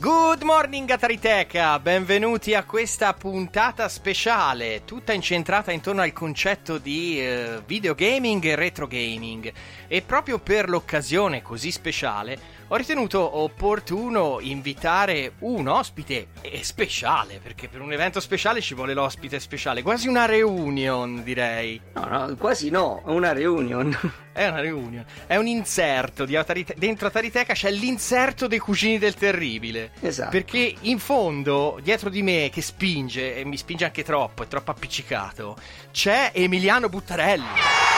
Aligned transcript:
Good 0.00 0.44
morning 0.44 0.88
Atariteca, 0.88 1.78
benvenuti 1.78 2.54
a 2.54 2.64
questa 2.64 3.12
puntata 3.12 3.86
speciale, 3.90 4.86
tutta 4.86 5.12
incentrata 5.12 5.72
intorno 5.72 6.00
al 6.00 6.14
concetto 6.14 6.78
di 6.78 7.20
eh, 7.20 7.60
videogaming 7.66 8.42
e 8.46 8.54
retro 8.54 8.86
gaming. 8.86 9.52
E 9.86 10.00
proprio 10.00 10.38
per 10.38 10.70
l'occasione 10.70 11.42
così 11.42 11.70
speciale 11.70 12.59
ho 12.72 12.76
ritenuto 12.76 13.38
opportuno 13.38 14.38
invitare 14.40 15.32
un 15.40 15.66
ospite 15.66 16.28
speciale, 16.62 17.40
perché 17.42 17.66
per 17.66 17.80
un 17.80 17.92
evento 17.92 18.20
speciale 18.20 18.60
ci 18.60 18.74
vuole 18.74 18.94
l'ospite 18.94 19.40
speciale, 19.40 19.82
quasi 19.82 20.06
una 20.06 20.24
reunion 20.24 21.24
direi. 21.24 21.80
No, 21.94 22.04
no, 22.04 22.36
quasi 22.36 22.70
no, 22.70 23.02
è 23.04 23.10
una 23.10 23.32
reunion. 23.32 23.98
È 24.32 24.46
una 24.46 24.60
reunion, 24.60 25.04
è 25.26 25.36
un 25.36 25.48
inserto 25.48 26.24
di 26.24 26.36
Atarite- 26.36 26.76
dentro 26.78 27.08
Atariteca 27.08 27.52
c'è 27.52 27.70
l'inserto 27.70 28.46
dei 28.46 28.60
cugini 28.60 28.96
del 28.96 29.14
terribile. 29.14 29.90
Esatto. 30.00 30.30
Perché 30.30 30.76
in 30.82 31.00
fondo, 31.00 31.78
dietro 31.82 32.08
di 32.08 32.22
me, 32.22 32.48
che 32.50 32.62
spinge, 32.62 33.36
e 33.36 33.44
mi 33.44 33.58
spinge 33.58 33.84
anche 33.84 34.04
troppo, 34.04 34.44
è 34.44 34.46
troppo 34.46 34.70
appiccicato, 34.70 35.58
c'è 35.90 36.30
Emiliano 36.32 36.88
Buttarelli. 36.88 37.89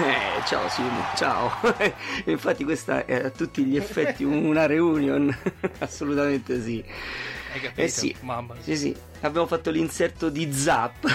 Eh, 0.00 0.42
ciao 0.46 0.68
Simo, 0.68 1.02
ciao. 1.16 1.50
Infatti 2.26 2.64
questa 2.64 3.04
è 3.04 3.24
a 3.24 3.30
tutti 3.30 3.64
gli 3.64 3.76
effetti 3.76 4.22
una 4.24 4.66
reunion, 4.66 5.34
assolutamente 5.80 6.62
sì. 6.62 6.84
Hai 7.52 7.60
capito? 7.60 7.80
Eh 7.80 7.88
sì, 7.88 8.14
Mamma 8.20 8.54
mia. 8.54 8.62
sì, 8.62 8.76
sì, 8.76 8.96
abbiamo 9.22 9.46
fatto 9.46 9.70
l'inserto 9.70 10.28
di 10.28 10.52
Zap. 10.52 11.06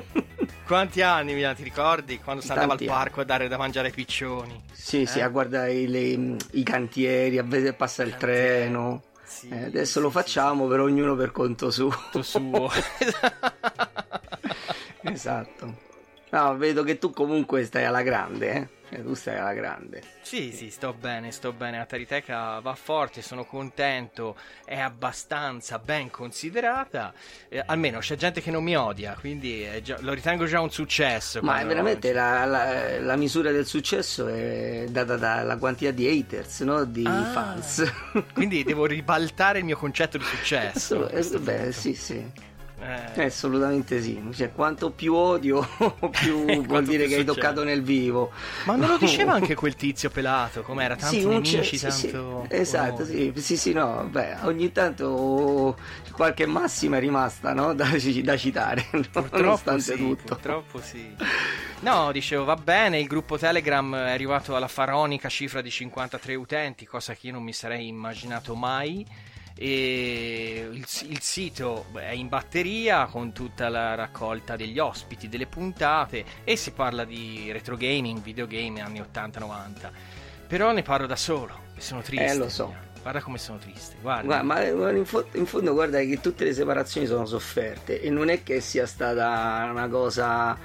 Quanti 0.66 1.02
anni, 1.02 1.32
Emiliano, 1.32 1.54
ti 1.56 1.62
ricordi? 1.64 2.18
Quando 2.20 2.40
si 2.42 2.50
andava 2.52 2.72
al 2.72 2.82
parco 2.84 3.20
a 3.20 3.24
dare 3.24 3.48
da 3.48 3.58
mangiare 3.58 3.88
ai 3.88 3.92
piccioni. 3.92 4.62
Sì, 4.72 5.04
sì, 5.04 5.18
Eh? 5.18 5.22
a 5.22 5.28
guardare 5.28 5.74
i, 5.74 5.86
le- 5.88 6.36
i 6.52 6.62
cantieri, 6.62 7.36
a 7.38 7.42
vedere 7.42 7.74
passare 7.74 8.08
il 8.08 8.16
treno. 8.16 9.02
Sì, 9.24 9.48
Eh, 9.50 9.64
adesso 9.64 9.98
sì, 9.98 10.00
lo 10.00 10.08
sì, 10.08 10.14
facciamo, 10.16 10.66
però 10.68 10.84
ognuno 10.84 11.14
per 11.16 11.32
conto 11.32 11.70
suo. 11.70 11.88
Tutto 11.90 12.22
suo. 12.22 12.70
esatto. 15.02 15.90
No, 16.32 16.56
vedo 16.56 16.82
che 16.82 16.96
tu 16.98 17.10
comunque 17.10 17.62
stai 17.64 17.84
alla 17.84 18.00
grande, 18.00 18.50
eh? 18.52 18.68
Cioè, 18.88 19.02
tu 19.02 19.12
stai 19.12 19.36
alla 19.36 19.52
grande. 19.52 20.02
Sì, 20.22 20.50
sì, 20.50 20.70
sto 20.70 20.94
bene, 20.94 21.30
sto 21.30 21.52
bene. 21.52 21.76
La 21.76 21.84
Tariteca 21.84 22.58
va 22.60 22.74
forte, 22.74 23.20
sono 23.20 23.44
contento, 23.44 24.34
è 24.64 24.78
abbastanza 24.80 25.78
ben 25.78 26.08
considerata. 26.10 27.12
Eh, 27.50 27.62
almeno 27.66 27.98
c'è 27.98 28.16
gente 28.16 28.40
che 28.40 28.50
non 28.50 28.62
mi 28.64 28.74
odia, 28.74 29.14
quindi 29.20 29.60
è 29.60 29.82
già- 29.82 29.98
lo 30.00 30.14
ritengo 30.14 30.46
già 30.46 30.60
un 30.60 30.70
successo. 30.70 31.40
Ma 31.42 31.52
quando- 31.52 31.68
veramente 31.68 32.12
la, 32.14 32.46
la- 32.46 33.00
la 33.00 33.16
misura 33.16 33.50
del 33.50 33.66
successo 33.66 34.26
è 34.28 34.86
data 34.88 35.16
dalla 35.18 35.58
quantità 35.58 35.90
di 35.90 36.08
haters, 36.08 36.60
no? 36.60 36.84
Di 36.84 37.04
Ah. 37.06 37.24
fans. 37.32 37.92
Quindi 38.32 38.62
devo 38.64 38.86
ribaltare 38.86 39.58
il 39.58 39.66
mio 39.66 39.76
concetto 39.76 40.16
di 40.16 40.24
successo. 40.24 41.10
Eh, 41.10 41.22
beh, 41.38 41.56
punto. 41.56 41.72
sì, 41.72 41.94
sì. 41.94 42.24
Eh, 42.82 43.20
Eh, 43.22 43.24
assolutamente 43.26 44.02
sì. 44.02 44.20
Cioè, 44.34 44.52
quanto 44.52 44.90
più 44.90 45.14
odio, 45.14 45.60
più 46.10 46.44
vuol 46.44 46.66
Quanto 46.66 46.90
dire 46.90 47.04
più 47.04 47.12
che 47.12 47.18
hai 47.20 47.24
toccato 47.24 47.62
nel 47.62 47.82
vivo. 47.82 48.32
Ma 48.64 48.74
non 48.74 48.88
lo 48.88 48.98
diceva 48.98 49.32
anche 49.34 49.54
quel 49.54 49.76
tizio 49.76 50.10
pelato? 50.10 50.62
Com'era? 50.62 50.96
Tanti 50.96 51.20
Sì, 51.20 51.26
nemici, 51.26 51.62
sì, 51.78 51.90
sì. 51.90 52.10
tanto. 52.10 52.46
Esatto, 52.48 53.02
onore. 53.02 53.06
sì, 53.06 53.32
sì, 53.36 53.56
sì, 53.56 53.72
no, 53.72 54.08
beh, 54.10 54.38
ogni 54.42 54.72
tanto 54.72 55.76
qualche 56.12 56.46
massima 56.46 56.96
è 56.96 57.00
rimasta, 57.00 57.52
no? 57.52 57.72
Da, 57.74 57.88
da 58.22 58.36
citare, 58.36 58.86
Purtroppo 58.90 59.36
nonostante 59.40 59.82
sì, 59.82 59.96
tutto. 59.96 60.24
purtroppo 60.34 60.80
sì. 60.80 61.14
No, 61.80 62.12
dicevo, 62.12 62.44
va 62.44 62.56
bene, 62.56 62.98
il 63.00 63.06
gruppo 63.06 63.38
Telegram 63.38 63.94
è 63.94 64.10
arrivato 64.10 64.54
alla 64.54 64.68
faraonica 64.68 65.28
cifra 65.28 65.60
di 65.60 65.70
53 65.70 66.34
utenti, 66.34 66.86
cosa 66.86 67.14
che 67.14 67.28
io 67.28 67.32
non 67.32 67.42
mi 67.42 67.52
sarei 67.52 67.86
immaginato 67.88 68.54
mai. 68.54 69.04
E 69.64 70.68
il, 70.72 70.84
il 71.08 71.20
sito 71.20 71.86
è 71.94 72.10
in 72.10 72.26
batteria 72.26 73.06
con 73.06 73.30
tutta 73.30 73.68
la 73.68 73.94
raccolta 73.94 74.56
degli 74.56 74.80
ospiti, 74.80 75.28
delle 75.28 75.46
puntate 75.46 76.24
e 76.42 76.56
si 76.56 76.72
parla 76.72 77.04
di 77.04 77.48
retro 77.52 77.76
gaming, 77.76 78.20
videogame 78.20 78.80
anni 78.80 79.00
80-90. 79.00 79.90
Però 80.48 80.72
ne 80.72 80.82
parlo 80.82 81.06
da 81.06 81.14
solo 81.14 81.56
e 81.76 81.80
sono 81.80 82.02
triste. 82.02 82.24
Eh, 82.24 82.34
lo 82.34 82.48
so. 82.48 82.74
Guarda 83.02 83.20
come 83.20 83.38
sono 83.38 83.58
triste, 83.58 83.94
guarda. 84.00 84.42
Guarda, 84.42 84.42
ma 84.42 84.72
ma 84.72 84.90
in, 84.90 85.04
fo- 85.04 85.28
in 85.34 85.46
fondo 85.46 85.74
guarda 85.74 86.00
che 86.00 86.18
tutte 86.20 86.42
le 86.42 86.54
separazioni 86.54 87.06
sono 87.06 87.24
sofferte 87.24 88.00
e 88.00 88.10
non 88.10 88.30
è 88.30 88.42
che 88.42 88.60
sia 88.60 88.86
stata 88.86 89.68
una 89.70 89.88
cosa 89.88 90.58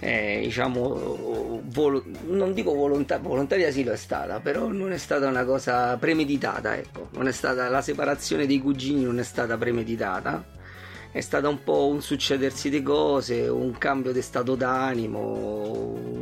eh, 0.00 0.40
diciamo 0.44 1.60
volo- 1.64 2.04
non 2.26 2.52
dico 2.54 2.72
volontà- 2.74 3.18
volontaria 3.18 3.70
sì 3.70 3.84
lo 3.84 3.92
è 3.92 3.96
stata 3.96 4.40
però 4.40 4.68
non 4.68 4.92
è 4.92 4.98
stata 4.98 5.26
una 5.28 5.44
cosa 5.44 5.96
premeditata 5.98 6.76
ecco. 6.76 7.08
Non 7.12 7.28
è 7.28 7.32
stata 7.32 7.68
la 7.68 7.82
separazione 7.82 8.46
dei 8.46 8.60
cugini 8.60 9.04
non 9.04 9.18
è 9.18 9.22
stata 9.22 9.56
premeditata. 9.56 10.58
È 11.12 11.20
stata 11.20 11.48
un 11.48 11.64
po' 11.64 11.88
un 11.88 12.00
succedersi 12.02 12.70
di 12.70 12.82
cose, 12.84 13.48
un 13.48 13.76
cambio 13.78 14.12
di 14.12 14.22
stato 14.22 14.54
d'animo, 14.54 15.18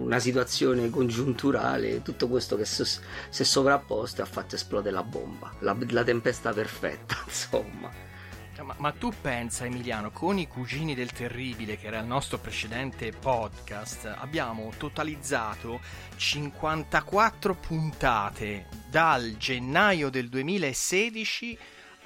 una 0.02 0.18
situazione 0.18 0.88
congiunturale, 0.88 2.00
tutto 2.00 2.26
questo 2.26 2.56
che 2.56 2.64
so- 2.64 2.84
si 2.84 3.42
è 3.42 3.44
sovrapposto 3.44 4.22
e 4.22 4.24
ha 4.24 4.26
fatto 4.26 4.54
esplodere 4.54 4.94
la 4.94 5.02
bomba, 5.02 5.52
la, 5.58 5.76
la 5.90 6.04
tempesta 6.04 6.54
perfetta, 6.54 7.16
insomma. 7.26 8.07
Cioè, 8.58 8.66
Ma, 8.66 8.74
ma 8.78 8.90
tu 8.90 9.12
pensa, 9.20 9.66
Emiliano, 9.66 10.10
con 10.10 10.36
i 10.36 10.48
cugini 10.48 10.96
del 10.96 11.12
terribile, 11.12 11.76
che 11.76 11.86
era 11.86 12.00
il 12.00 12.06
nostro 12.06 12.38
precedente 12.38 13.12
podcast, 13.12 14.12
abbiamo 14.18 14.72
totalizzato 14.76 15.78
54 16.16 17.54
puntate 17.54 18.66
dal 18.90 19.36
gennaio 19.36 20.10
del 20.10 20.28
2016 20.28 21.56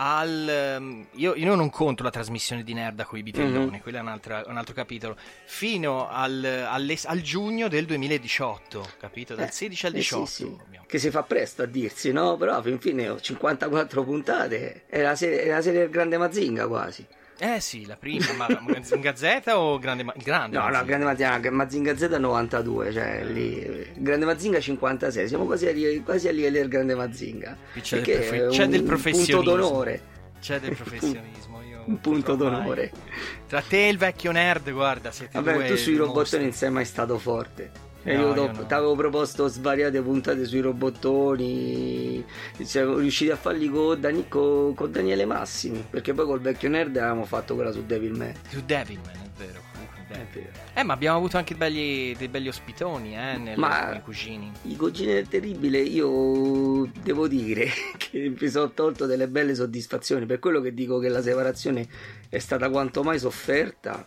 al. 0.03 0.49
ehm, 0.49 1.07
Io, 1.13 1.35
io 1.35 1.55
non 1.55 1.71
conto 1.71 2.03
la 2.03 2.11
trasmissione 2.11 2.63
di 2.63 2.73
Nerda 2.75 3.05
con 3.05 3.19
i 3.19 3.23
bitelloni, 3.23 3.77
Mhm. 3.77 3.81
quello 3.81 3.99
è 3.99 4.01
un, 4.01 4.09
altra- 4.09 4.43
un 4.47 4.57
altro 4.57 4.75
capitolo. 4.75 5.17
Fino 5.45 6.09
al, 6.09 6.45
alle- 6.45 6.99
al 7.05 7.21
giugno 7.21 7.69
del 7.69 7.87
2018, 7.87 8.87
capito? 8.99 9.35
Dal 9.35 9.47
Eh, 9.49 9.51
16 9.53 9.87
al 9.87 9.93
eh, 9.95 9.97
18. 9.99 10.27
sì, 10.27 10.35
sì. 10.45 10.57
abbiamo- 10.65 10.87
Che 10.89 10.99
si 10.99 11.11
fa 11.11 11.23
presto 11.23 11.63
a 11.63 11.67
dirsi, 11.67 12.13
no? 12.13 12.37
Però 12.37 12.55
alla 12.55 12.79
fine 12.79 13.09
ho 13.09 13.21
54 13.21 14.05
puntate, 14.05 14.85
è 14.87 15.01
la 15.03 15.15
serie, 15.15 15.43
è 15.43 15.49
la 15.51 15.63
serie 15.63 15.81
del 15.81 15.91
Grande 15.91 16.19
Mazinga 16.19 16.67
quasi. 16.67 17.07
Eh 17.45 17.59
sì, 17.59 17.87
la 17.87 17.97
prima, 17.97 18.25
ma 18.37 18.47
Mazinga 18.61 19.17
Z 19.17 19.43
o 19.49 19.77
Grande 19.81 20.05
Ma- 20.05 20.13
il 20.15 20.23
Grande? 20.23 20.57
No, 20.57 20.63
no, 20.63 20.71
Mazinga? 20.71 20.87
Grande 20.97 21.05
Mazinga, 21.07 21.51
Mazinga 21.51 21.97
Z 21.97 22.03
92, 22.21 22.93
cioè 22.93 23.25
lì, 23.25 23.87
Grande 23.97 24.25
Mazinga 24.27 24.61
56, 24.61 25.27
siamo 25.27 25.45
quasi 25.47 25.67
a, 25.67 25.73
li- 25.73 26.03
quasi 26.05 26.29
a 26.29 26.31
livello 26.31 26.59
del 26.59 26.69
Grande 26.69 26.95
Mazinga. 26.95 27.57
C'è 27.81 28.01
del 28.01 28.15
profe- 28.19 28.47
c'è 28.49 28.63
un 28.65 28.71
del 28.71 28.83
professionismo. 28.85 29.37
punto 29.43 29.51
d'onore. 29.57 30.03
C'è 30.41 30.61
del 30.61 30.77
professionismo. 30.77 31.63
Io 31.69 31.83
Un 31.87 32.01
punto 32.01 32.37
d'onore. 32.37 32.93
Tra 33.49 33.61
te 33.61 33.87
e 33.87 33.89
il 33.89 33.99
vecchio 33.99 34.31
nerd, 34.31 34.71
guarda, 34.71 35.11
siete 35.11 35.41
Vabbè, 35.41 35.55
due 35.57 35.67
tu 35.67 35.77
sui 35.77 35.97
robottoni 35.97 36.45
non 36.45 36.53
sei 36.53 36.71
mai 36.71 36.85
stato 36.85 37.19
forte. 37.19 37.71
E 38.05 38.15
No, 38.17 38.21
io 38.21 38.35
io 38.35 38.51
ti 38.51 38.59
no. 38.59 38.67
avevo 38.69 38.95
proposto 38.97 39.47
svariate 39.47 40.01
puntate 40.03 40.45
sui 40.45 40.61
robottoni. 40.61 42.25
Siamo 42.63 42.97
riusciti 42.99 43.31
a 43.31 43.37
farli 43.37 43.69
con, 43.69 44.01
Dani- 44.01 44.29
con- 44.29 44.75
con 44.75 44.91
Daniele 44.91 45.25
Massimi. 45.25 45.85
Perché 45.89 46.13
poi 46.13 46.27
col 46.27 46.41
vecchio 46.41 46.69
nerd 46.69 46.97
avevamo 46.97 47.25
fatto 47.25 47.55
quella 47.55 47.71
su 47.73 47.85
Devilman. 47.85 48.33
Su 48.49 48.63
Devilman, 48.65 49.15
è 49.15 49.29
vero. 49.39 49.71
Eh, 50.75 50.83
ma 50.83 50.93
abbiamo 50.93 51.17
avuto 51.17 51.39
anche 51.39 51.55
belli- 51.55 52.15
dei 52.17 52.29
belli 52.29 52.49
ospitoni, 52.49 53.17
eh, 53.17 53.37
nel, 53.39 53.59
Ma- 53.59 53.87
con 53.87 53.97
i 53.97 54.03
cugini. 54.03 54.53
I 54.65 54.77
cugini 54.77 55.13
del 55.13 55.27
terribile, 55.29 55.79
io 55.79 56.91
devo 57.03 57.29
dire 57.29 57.67
che 57.97 58.35
mi 58.39 58.49
sono 58.49 58.71
tolto 58.73 59.07
delle 59.07 59.29
belle 59.29 59.55
soddisfazioni. 59.55 60.27
Per 60.27 60.39
quello 60.39 60.61
che 60.61 60.75
dico 60.75 60.99
che 60.99 61.09
la 61.09 61.23
separazione 61.23 61.87
è 62.29 62.39
stata 62.39 62.69
quanto 62.69 63.03
mai 63.03 63.19
sofferta. 63.19 64.07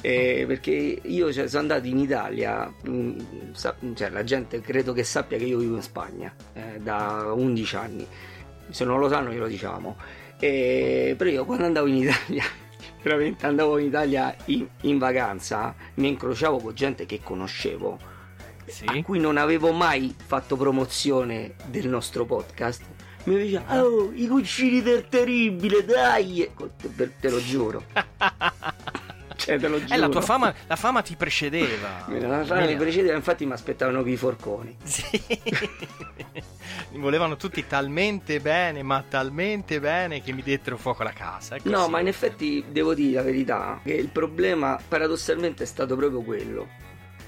Eh, 0.00 0.44
perché 0.46 0.70
io 1.02 1.32
cioè, 1.32 1.48
sono 1.48 1.62
andato 1.62 1.86
in 1.86 1.98
Italia, 1.98 2.72
mh, 2.82 3.52
sa- 3.52 3.76
cioè, 3.94 4.10
la 4.10 4.24
gente 4.24 4.60
credo 4.60 4.92
che 4.92 5.04
sappia 5.04 5.38
che 5.38 5.44
io 5.44 5.58
vivo 5.58 5.76
in 5.76 5.82
Spagna 5.82 6.32
eh, 6.54 6.78
da 6.80 7.32
11 7.34 7.76
anni. 7.76 8.06
Se 8.70 8.84
non 8.84 8.98
lo 9.00 9.08
sanno, 9.08 9.30
glielo 9.32 9.46
diciamo. 9.48 9.96
Eh, 10.38 11.14
però 11.16 11.30
io 11.30 11.44
quando 11.44 11.64
andavo 11.64 11.86
in 11.88 11.96
Italia, 11.96 12.44
veramente 13.02 13.44
andavo 13.46 13.78
in 13.78 13.86
Italia 13.86 14.34
in, 14.46 14.66
in 14.82 14.98
vacanza, 14.98 15.74
mi 15.94 16.08
incrociavo 16.08 16.58
con 16.58 16.74
gente 16.74 17.04
che 17.06 17.20
conoscevo 17.22 17.98
Sì. 18.66 18.84
a 18.86 19.02
cui 19.02 19.18
non 19.18 19.36
avevo 19.36 19.72
mai 19.72 20.14
fatto 20.16 20.56
promozione 20.56 21.54
del 21.66 21.88
nostro 21.88 22.24
podcast, 22.24 22.82
mi 23.24 23.36
diceva, 23.36 23.82
oh, 23.82 24.12
i 24.14 24.26
cucini 24.28 24.80
del 24.80 25.08
terribile, 25.08 25.84
dai! 25.84 26.42
E- 26.42 26.52
Te, 26.94 27.10
te 27.18 27.30
lo 27.30 27.40
giuro. 27.42 27.82
cioè, 29.48 29.58
te 29.58 29.68
lo 29.68 29.78
giuro. 29.80 29.94
Eh, 29.94 29.96
la 29.96 30.08
tua 30.10 30.20
fama, 30.20 30.54
la 30.66 30.76
fama 30.76 31.00
ti 31.00 31.16
precedeva. 31.16 32.04
La 32.20 32.44
fama 32.44 32.66
mi 32.66 32.76
precedeva, 32.76 33.14
infatti 33.14 33.46
mi 33.46 33.52
aspettavano 33.52 34.06
i 34.06 34.16
forconi. 34.16 34.76
Sì. 34.84 35.22
Mi 36.90 36.98
volevano 36.98 37.36
tutti 37.36 37.66
talmente 37.66 38.40
bene, 38.40 38.82
ma 38.82 39.02
talmente 39.08 39.80
bene 39.80 40.22
che 40.22 40.32
mi 40.32 40.42
dettero 40.42 40.76
fuoco 40.76 41.02
alla 41.02 41.12
casa. 41.12 41.56
No, 41.62 41.88
ma 41.88 42.00
in 42.00 42.08
effetti 42.08 42.64
devo 42.68 42.92
dire 42.94 43.14
la 43.14 43.22
verità, 43.22 43.80
che 43.82 43.94
il 43.94 44.08
problema 44.08 44.78
paradossalmente 44.86 45.62
è 45.62 45.66
stato 45.66 45.96
proprio 45.96 46.20
quello. 46.20 46.68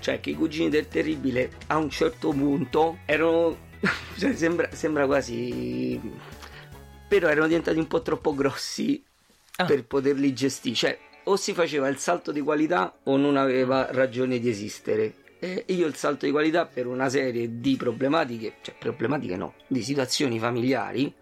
Cioè 0.00 0.20
che 0.20 0.30
i 0.30 0.34
cugini 0.34 0.68
del 0.68 0.88
terribile 0.88 1.50
a 1.68 1.78
un 1.78 1.88
certo 1.88 2.30
punto 2.30 2.98
erano... 3.06 3.56
cioè, 4.18 4.34
sembra, 4.34 4.68
sembra 4.72 5.06
quasi... 5.06 6.00
Però 7.08 7.28
erano 7.28 7.46
diventati 7.46 7.78
un 7.78 7.86
po' 7.86 8.02
troppo 8.02 8.34
grossi 8.34 9.02
Ah. 9.60 9.66
per 9.66 9.84
poterli 9.84 10.32
gestire. 10.32 10.74
Cioè, 10.74 10.98
o 11.30 11.36
si 11.36 11.54
faceva 11.54 11.86
il 11.86 11.96
salto 11.96 12.32
di 12.32 12.40
qualità 12.40 12.92
o 13.04 13.16
non 13.16 13.36
aveva 13.36 13.86
ragione 13.92 14.40
di 14.40 14.48
esistere. 14.48 15.14
E 15.38 15.64
io 15.68 15.86
il 15.86 15.94
salto 15.94 16.26
di 16.26 16.32
qualità 16.32 16.66
per 16.66 16.86
una 16.86 17.08
serie 17.08 17.60
di 17.60 17.76
problematiche, 17.76 18.56
cioè 18.60 18.74
problematiche 18.76 19.36
no, 19.36 19.54
di 19.68 19.82
situazioni 19.82 20.38
familiari, 20.38 21.12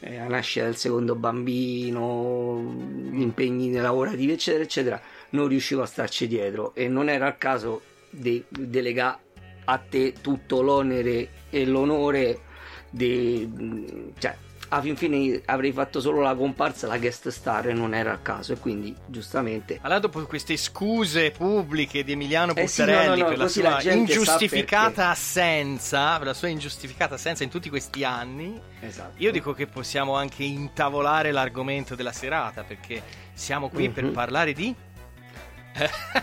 eh, 0.00 0.16
la 0.16 0.28
nascita 0.28 0.64
del 0.64 0.76
secondo 0.76 1.14
bambino, 1.16 2.62
gli 3.10 3.20
impegni 3.20 3.72
lavorativi, 3.72 4.32
eccetera, 4.32 4.62
eccetera, 4.62 5.00
non 5.30 5.48
riuscivo 5.48 5.82
a 5.82 5.86
starci 5.86 6.28
dietro 6.28 6.72
e 6.74 6.88
non 6.88 7.10
era 7.10 7.26
il 7.26 7.36
caso 7.36 7.82
di 8.08 8.42
delegare 8.48 9.18
a 9.64 9.78
te 9.78 10.14
tutto 10.20 10.62
l'onere 10.62 11.28
e 11.50 11.66
l'onore 11.66 12.40
di... 12.88 14.12
cioè, 14.18 14.36
a 14.68 14.80
fin 14.80 14.96
fine 14.96 15.40
avrei 15.46 15.72
fatto 15.72 16.00
solo 16.00 16.20
la 16.20 16.34
comparsa, 16.34 16.86
la 16.86 16.98
guest 16.98 17.28
star 17.28 17.68
e 17.68 17.72
non 17.72 17.94
era 17.94 18.12
il 18.12 18.22
caso 18.22 18.52
e 18.52 18.58
quindi 18.58 18.94
giustamente 19.06 19.78
Allora, 19.82 20.00
dopo 20.00 20.24
queste 20.26 20.56
scuse 20.56 21.30
pubbliche 21.30 22.02
di 22.04 22.12
Emiliano 22.12 22.54
Eh 22.54 22.66
sì, 22.66 22.84
no, 22.84 23.04
no, 23.04 23.14
no, 23.14 23.24
per 23.26 23.38
la 23.38 23.48
sua 23.48 23.80
la 23.82 23.92
ingiustificata 23.92 25.08
assenza, 25.10 26.16
per 26.18 26.26
la 26.26 26.34
sua 26.34 26.48
ingiustificata 26.48 27.14
assenza 27.14 27.44
in 27.44 27.50
tutti 27.50 27.68
questi 27.68 28.04
anni, 28.04 28.60
esatto. 28.80 29.12
io 29.16 29.30
dico 29.30 29.52
che 29.52 29.66
possiamo 29.66 30.14
anche 30.16 30.42
intavolare 30.44 31.32
l'argomento 31.32 31.94
della 31.94 32.12
serata 32.12 32.62
perché 32.62 33.02
siamo 33.32 33.68
qui 33.68 33.88
per 33.90 34.04
Mhm. 34.04 34.12
parlare 34.12 34.52
di 34.52 34.74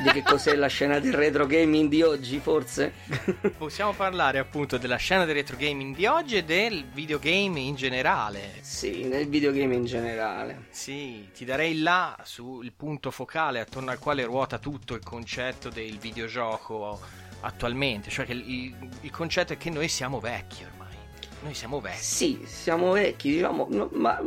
di 0.02 0.10
che 0.12 0.24
cos'è 0.24 0.56
la 0.56 0.68
scena 0.68 1.00
del 1.00 1.14
retro 1.14 1.46
gaming 1.46 1.90
di 1.90 2.02
oggi 2.02 2.40
forse 2.40 2.94
possiamo 3.58 3.94
parlare 3.94 4.40
appunto 4.40 4.78
della 4.78 4.96
scena 4.98 5.26
del 5.26 5.36
retro 5.36 5.56
gaming 5.58 5.96
di 5.96 6.06
oggi 6.06 6.38
e 6.38 6.44
del 6.44 6.86
videogame 6.92 7.60
in 7.60 7.76
generale. 7.76 8.54
sì 8.62 9.04
nel 9.04 9.28
videogame 9.28 9.76
in 9.76 9.86
generale 9.86 10.66
Sì, 10.70 11.30
ti 11.34 11.46
darei 11.46 11.80
là 11.80 12.18
sul 12.24 12.72
punto 12.74 13.12
focale 13.12 13.60
attorno 13.60 13.92
al 13.92 14.00
quale 14.00 14.24
ruota 14.24 14.58
tutto 14.58 14.96
il 14.96 15.04
concetto 15.04 15.70
del 15.70 15.98
videogioco 15.98 17.00
attualmente, 17.42 18.10
cioè 18.10 18.26
che 18.26 18.34
il, 18.34 18.74
il 19.02 19.12
concetto 19.12 19.54
è 19.54 19.58
che 19.58 19.70
noi 19.70 19.88
siamo 19.88 20.20
vecchi 20.20 20.64
ormai. 20.64 20.82
Noi 21.44 21.54
siamo 21.54 21.82
vecchi. 21.82 22.02
sì 22.02 22.42
siamo 22.46 22.92
vecchi 22.92 23.32
diciamo 23.34 23.68
no, 23.70 23.90
ma 23.92 24.18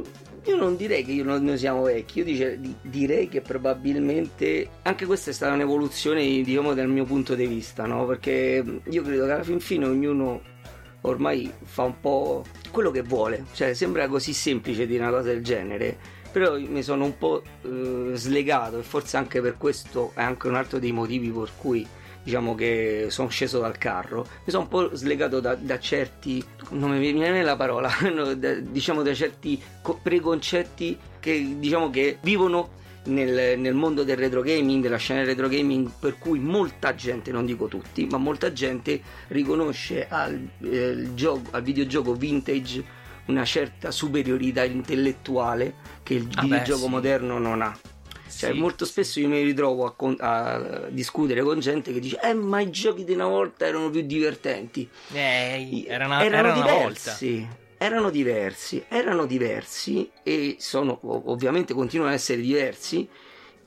io 0.47 0.57
non 0.57 0.77
direi 0.77 1.05
che 1.05 1.23
non- 1.23 1.43
noi 1.45 1.59
siamo 1.59 1.83
vecchi 1.83 2.19
io 2.21 2.25
dice- 2.25 2.59
di- 2.61 2.75
direi 2.83 3.29
che 3.29 3.41
probabilmente 3.41 4.69
anche 4.83 5.07
questa 5.07 5.31
è 5.31 5.33
stata 5.33 5.53
un'evoluzione 5.55 6.23
diciamo 6.43 6.75
dal 6.75 6.89
mio 6.89 7.05
punto 7.05 7.35
di 7.35 7.47
vista 7.47 7.85
no? 7.87 8.07
Perché 8.07 8.65
io 8.89 9.03
credo 9.03 9.25
che 9.27 9.33
alla 9.33 9.43
fin 9.43 9.61
fine 9.61 9.87
ognuno 9.87 10.41
ormai 11.03 11.51
fa 11.63 11.83
un 11.83 12.01
po' 12.01 12.45
quello 12.71 12.91
che 12.91 13.03
vuole 13.03 13.45
cioè 13.53 13.75
sembra 13.75 14.09
così 14.09 14.33
semplice 14.33 14.87
dire 14.87 15.03
una 15.03 15.11
cosa 15.13 15.29
del 15.29 15.43
genere 15.43 15.97
però 16.33 16.59
mi 16.59 16.83
sono 16.83 17.05
un 17.05 17.17
po' 17.17 17.43
eh, 17.63 18.11
slegato 18.15 18.79
e 18.81 18.83
forse 18.83 19.17
anche 19.17 19.41
per 19.41 19.57
questo 19.57 20.13
è 20.15 20.23
anche 20.23 20.49
un 20.49 20.55
altro 20.57 20.79
dei 20.79 20.93
motivi 20.93 21.31
per 21.31 21.51
cui 21.57 21.87
diciamo 22.27 22.57
che 22.57 23.07
sono 23.11 23.29
sceso 23.29 23.61
dal 23.61 23.79
carro 23.79 24.27
mi 24.45 24.51
sono 24.51 24.65
un 24.65 24.69
po' 24.69 24.93
slegato 24.97 25.39
da, 25.39 25.55
da 25.55 25.79
certi 25.79 26.45
non 26.71 26.91
mi 26.91 27.13
viene 27.13 27.45
la 27.45 27.55
parola 27.55 27.89
no, 28.13 28.35
da- 28.35 28.55
diciamo 28.55 29.03
da 29.03 29.15
certi 29.15 29.63
co- 29.81 30.01
preconcetti 30.03 30.99
che 31.21 31.55
diciamo 31.61 31.89
che 31.89 32.19
vivono 32.23 32.71
nel, 33.05 33.57
nel 33.61 33.75
mondo 33.75 34.03
del 34.03 34.17
retro 34.17 34.43
gaming, 34.43 34.83
della 34.83 34.97
scena 34.97 35.21
del 35.21 35.29
retro 35.29 35.47
gaming, 35.47 35.89
per 36.01 36.19
cui 36.19 36.41
molta 36.41 36.93
gente, 36.97 37.31
non 37.31 37.47
dico 37.47 37.69
tutti, 37.69 38.05
ma 38.07 38.17
molta 38.17 38.53
gente 38.53 39.01
riconosce 39.29 40.09
al, 40.09 40.37
eh, 40.63 41.15
gioco- 41.15 41.51
al 41.53 41.63
videogioco 41.63 42.15
vintage 42.15 42.85
una 43.27 43.45
certa 43.45 43.93
superiorità 43.93 44.65
intellettuale 44.65 45.75
che 46.03 46.15
il 46.15 46.27
Ah 46.35 46.41
beh, 46.41 46.47
videogioco 46.49 46.85
sì. 46.87 46.89
moderno 46.91 47.39
non 47.39 47.63
ha. 47.63 47.79
Cioè, 48.29 48.53
Sì. 48.53 48.59
molto 48.59 48.85
spesso 48.85 49.21
io 49.21 49.29
mi 49.29 49.43
ritrovo 49.43 49.85
a, 49.87 49.95
con- 49.95 50.17
a 50.19 50.87
discutere 50.91 51.43
con 51.43 51.61
gente 51.61 51.93
che 51.93 52.01
dice: 52.01 52.19
Eh, 52.23 52.35
ma 52.35 52.61
i 52.61 52.71
giochi 52.71 53.05
di 53.05 53.13
una 53.13 53.27
volta 53.27 53.67
erano 53.67 53.91
più 53.91 54.03
divertenti. 54.03 54.89
Eh, 55.13 55.85
era 55.87 56.07
una, 56.07 56.25
erano 56.25 56.49
era 56.49 56.57
una 56.59 56.67
volta. 56.67 56.89
diversi. 57.19 57.49
Erano 57.79 58.09
diversi, 58.11 58.83
erano 58.89 59.27
diversi 59.27 60.11
e 60.23 60.57
sono 60.59 60.99
ov- 61.03 61.29
ovviamente 61.29 61.75
continuano 61.75 62.11
ad 62.13 62.17
essere 62.19 62.41
diversi, 62.41 63.07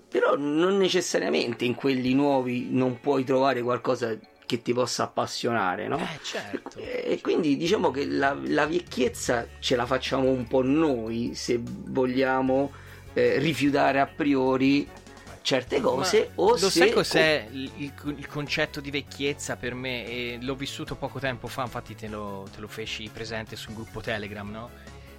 però 0.07 0.35
non 0.35 0.77
necessariamente 0.77 1.63
in 1.65 1.75
quelli 1.75 2.15
nuovi 2.15 2.69
non 2.71 2.99
puoi 2.99 3.23
trovare 3.23 3.61
qualcosa 3.61 4.17
che 4.47 4.63
ti 4.63 4.73
possa 4.73 5.03
appassionare, 5.03 5.87
no? 5.87 5.99
Eh, 5.99 6.19
certo. 6.23 6.79
E 6.79 7.19
quindi 7.21 7.55
diciamo 7.55 7.91
che 7.91 8.07
la, 8.07 8.35
la 8.45 8.65
vecchiezza 8.65 9.47
ce 9.59 9.75
la 9.75 9.85
facciamo 9.85 10.27
un 10.31 10.47
po' 10.47 10.63
noi 10.63 11.35
se 11.35 11.59
vogliamo 11.61 12.71
eh, 13.13 13.37
rifiutare 13.39 13.99
a 13.99 14.05
priori 14.07 14.87
certe 15.41 15.79
cose 15.81 16.31
Ma 16.35 16.43
o 16.43 16.49
lo 16.51 16.57
se 16.57 16.69
sai 16.69 16.91
cos'è 16.91 17.47
il, 17.51 17.71
il- 17.77 17.93
il 18.17 18.27
concetto 18.27 18.79
di 18.81 18.91
vecchiezza 18.91 19.55
per 19.55 19.73
me? 19.73 20.05
E 20.05 20.37
l'ho 20.41 20.55
vissuto 20.55 20.95
poco 20.95 21.19
tempo 21.19 21.47
fa, 21.47 21.63
infatti 21.63 21.95
te 21.95 22.07
lo, 22.07 22.47
te 22.53 22.59
lo 22.59 22.67
feci 22.67 23.09
presente 23.11 23.55
sul 23.55 23.73
gruppo 23.73 24.01
Telegram, 24.01 24.49
no? 24.49 24.69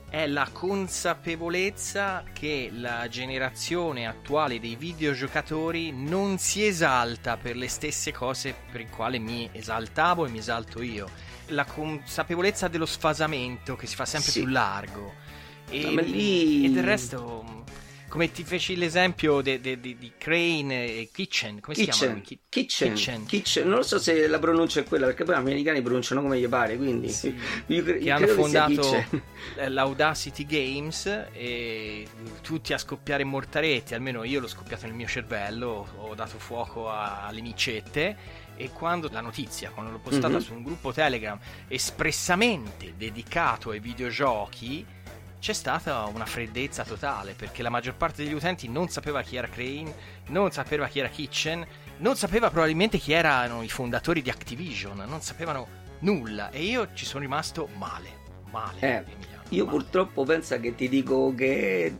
È 0.09 0.27
la 0.27 0.49
consapevolezza 0.53 2.25
che 2.33 2.69
la 2.73 3.07
generazione 3.09 4.07
attuale 4.09 4.59
dei 4.59 4.75
videogiocatori 4.75 5.93
non 5.93 6.39
si 6.39 6.67
esalta 6.67 7.37
per 7.37 7.57
le 7.57 7.69
stesse 7.69 8.11
cose 8.13 8.55
per 8.73 8.81
le 8.83 8.89
quali 8.89 9.19
mi 9.21 9.49
esaltavo 9.53 10.27
e 10.27 10.31
mi 10.31 10.39
esalto 10.39 10.83
io. 10.83 11.09
La 11.49 11.65
consapevolezza 11.65 12.67
dello 12.69 12.87
sfasamento 12.87 13.77
che 13.77 13.87
si 13.87 13.95
fa 13.95 14.05
sempre 14.05 14.31
Sì. 14.33 14.41
più 14.43 14.49
largo. 14.51 15.15
E, 15.69 15.91
No, 15.91 16.01
lì- 16.01 16.65
e 16.65 16.71
del 16.71 16.83
resto 16.85 17.65
come 18.11 18.33
ti 18.33 18.43
feci 18.43 18.75
l'esempio 18.77 19.41
de- 19.41 19.61
de- 19.61 19.79
de- 19.81 19.97
di 19.97 20.13
Crane 20.19 20.85
e 20.99 21.09
Kitchen, 21.13 21.61
come 21.61 21.77
si 21.77 21.87
chiamano? 21.87 22.21
Kitchen, 22.21 22.23
Ki- 22.23 22.41
kitchen, 22.49 22.93
Kitchen. 22.95 23.25
kitchen, 23.27 23.69
non 23.69 23.77
lo 23.79 23.83
so 23.85 23.99
se 24.01 24.27
la 24.27 24.39
pronuncia 24.41 24.81
è 24.81 24.85
quella 24.85 25.07
perché 25.07 25.23
poi 25.25 25.37
gli 25.37 25.39
americani 25.39 25.81
pronunciano 25.81 26.21
come 26.21 26.41
gli 26.41 26.49
pare, 26.49 26.77
quindi 26.77 27.09
Sì. 27.09 27.33
io 27.67 27.83
cre- 27.85 27.99
che 27.99 28.11
hanno 28.11 28.27
che 28.27 28.33
fondato 28.33 28.73
kitchen. 28.81 29.23
eh, 29.59 29.69
l'Audacity 29.71 30.45
Games 30.45 31.07
e 31.33 32.07
tutti 32.43 32.73
a 32.73 32.79
scoppiare 32.79 33.23
mortaretti, 33.23 33.95
almeno 33.95 34.25
io 34.25 34.41
l'ho 34.41 34.49
scoppiato 34.49 34.87
nel 34.87 34.95
mio 34.97 35.07
cervello, 35.07 35.89
ho 35.97 36.15
dato 36.17 36.39
fuoco 36.39 36.91
a- 36.91 37.27
alle 37.27 37.41
micette 37.41 38.17
e 38.57 38.71
quando 38.73 39.09
la 39.13 39.21
notizia, 39.21 39.71
quando 39.71 39.93
l'ho 39.93 39.99
postata 40.01 40.35
Mhm. 40.35 40.41
su 40.41 40.53
un 40.53 40.63
gruppo 40.65 40.93
Telegram 40.93 41.39
espressamente 41.69 42.95
dedicato 42.97 43.71
ai 43.71 43.79
videogiochi, 43.81 44.85
c'è 45.41 45.53
stata 45.55 46.05
una 46.05 46.27
freddezza 46.27 46.85
totale 46.85 47.33
perché 47.33 47.63
la 47.63 47.71
maggior 47.71 47.95
parte 47.95 48.23
degli 48.23 48.35
utenti 48.35 48.69
non 48.69 48.89
sapeva 48.89 49.23
chi 49.23 49.37
era 49.37 49.49
Crane, 49.49 49.95
non 50.27 50.53
sapeva 50.53 50.87
chi 50.87 50.99
era 50.99 51.09
Kitchen, 51.09 51.67
non 51.99 52.15
sapeva 52.15 52.51
probabilmente 52.51 52.99
chi 52.99 53.13
erano 53.13 53.63
i 53.63 53.69
fondatori 53.69 54.21
di 54.23 54.31
Activision, 54.31 55.03
non 55.09 55.23
sapevano 55.23 55.67
nulla 56.01 56.51
e 56.51 56.63
io 56.63 56.89
ci 56.93 57.07
sono 57.07 57.23
rimasto 57.23 57.69
male, 57.77 58.09
male. 58.51 58.81
Eh, 58.81 59.05
Emiliano, 59.13 59.43
Io 59.49 59.65
male. 59.65 59.77
purtroppo 59.79 60.25
penso 60.25 60.61
che 60.61 60.75
ti 60.75 60.89
dico 60.89 61.35
che 61.35 61.95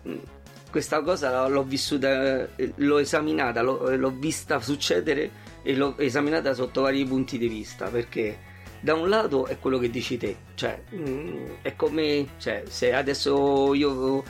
questa 0.71 1.03
cosa 1.03 1.49
l'ho 1.49 1.65
vissuta, 1.65 2.47
eh, 2.57 2.73
l'ho 2.77 2.99
esaminata, 2.99 3.63
l'ho, 3.63 3.97
l'ho 3.97 4.11
vista 4.11 4.61
succedere 4.61 5.49
e 5.63 5.75
l'ho 5.75 5.97
esaminata 5.99 6.53
sotto 6.53 6.83
vari 6.83 7.05
punti 7.05 7.39
di 7.39 7.49
vista 7.49 7.89
perché 7.89 8.49
da 8.81 8.95
un 8.95 9.09
lato 9.09 9.47
è 9.47 9.59
quello 9.59 9.79
che 9.79 9.91
dici 9.91 10.17
te, 10.17 10.37
cioè 10.55 10.81
mh, 10.91 11.59
è 11.63 11.77
come 11.77 12.29
cioè, 12.39 12.63
se 12.69 12.93
adesso 12.93 13.75
io 13.75 14.23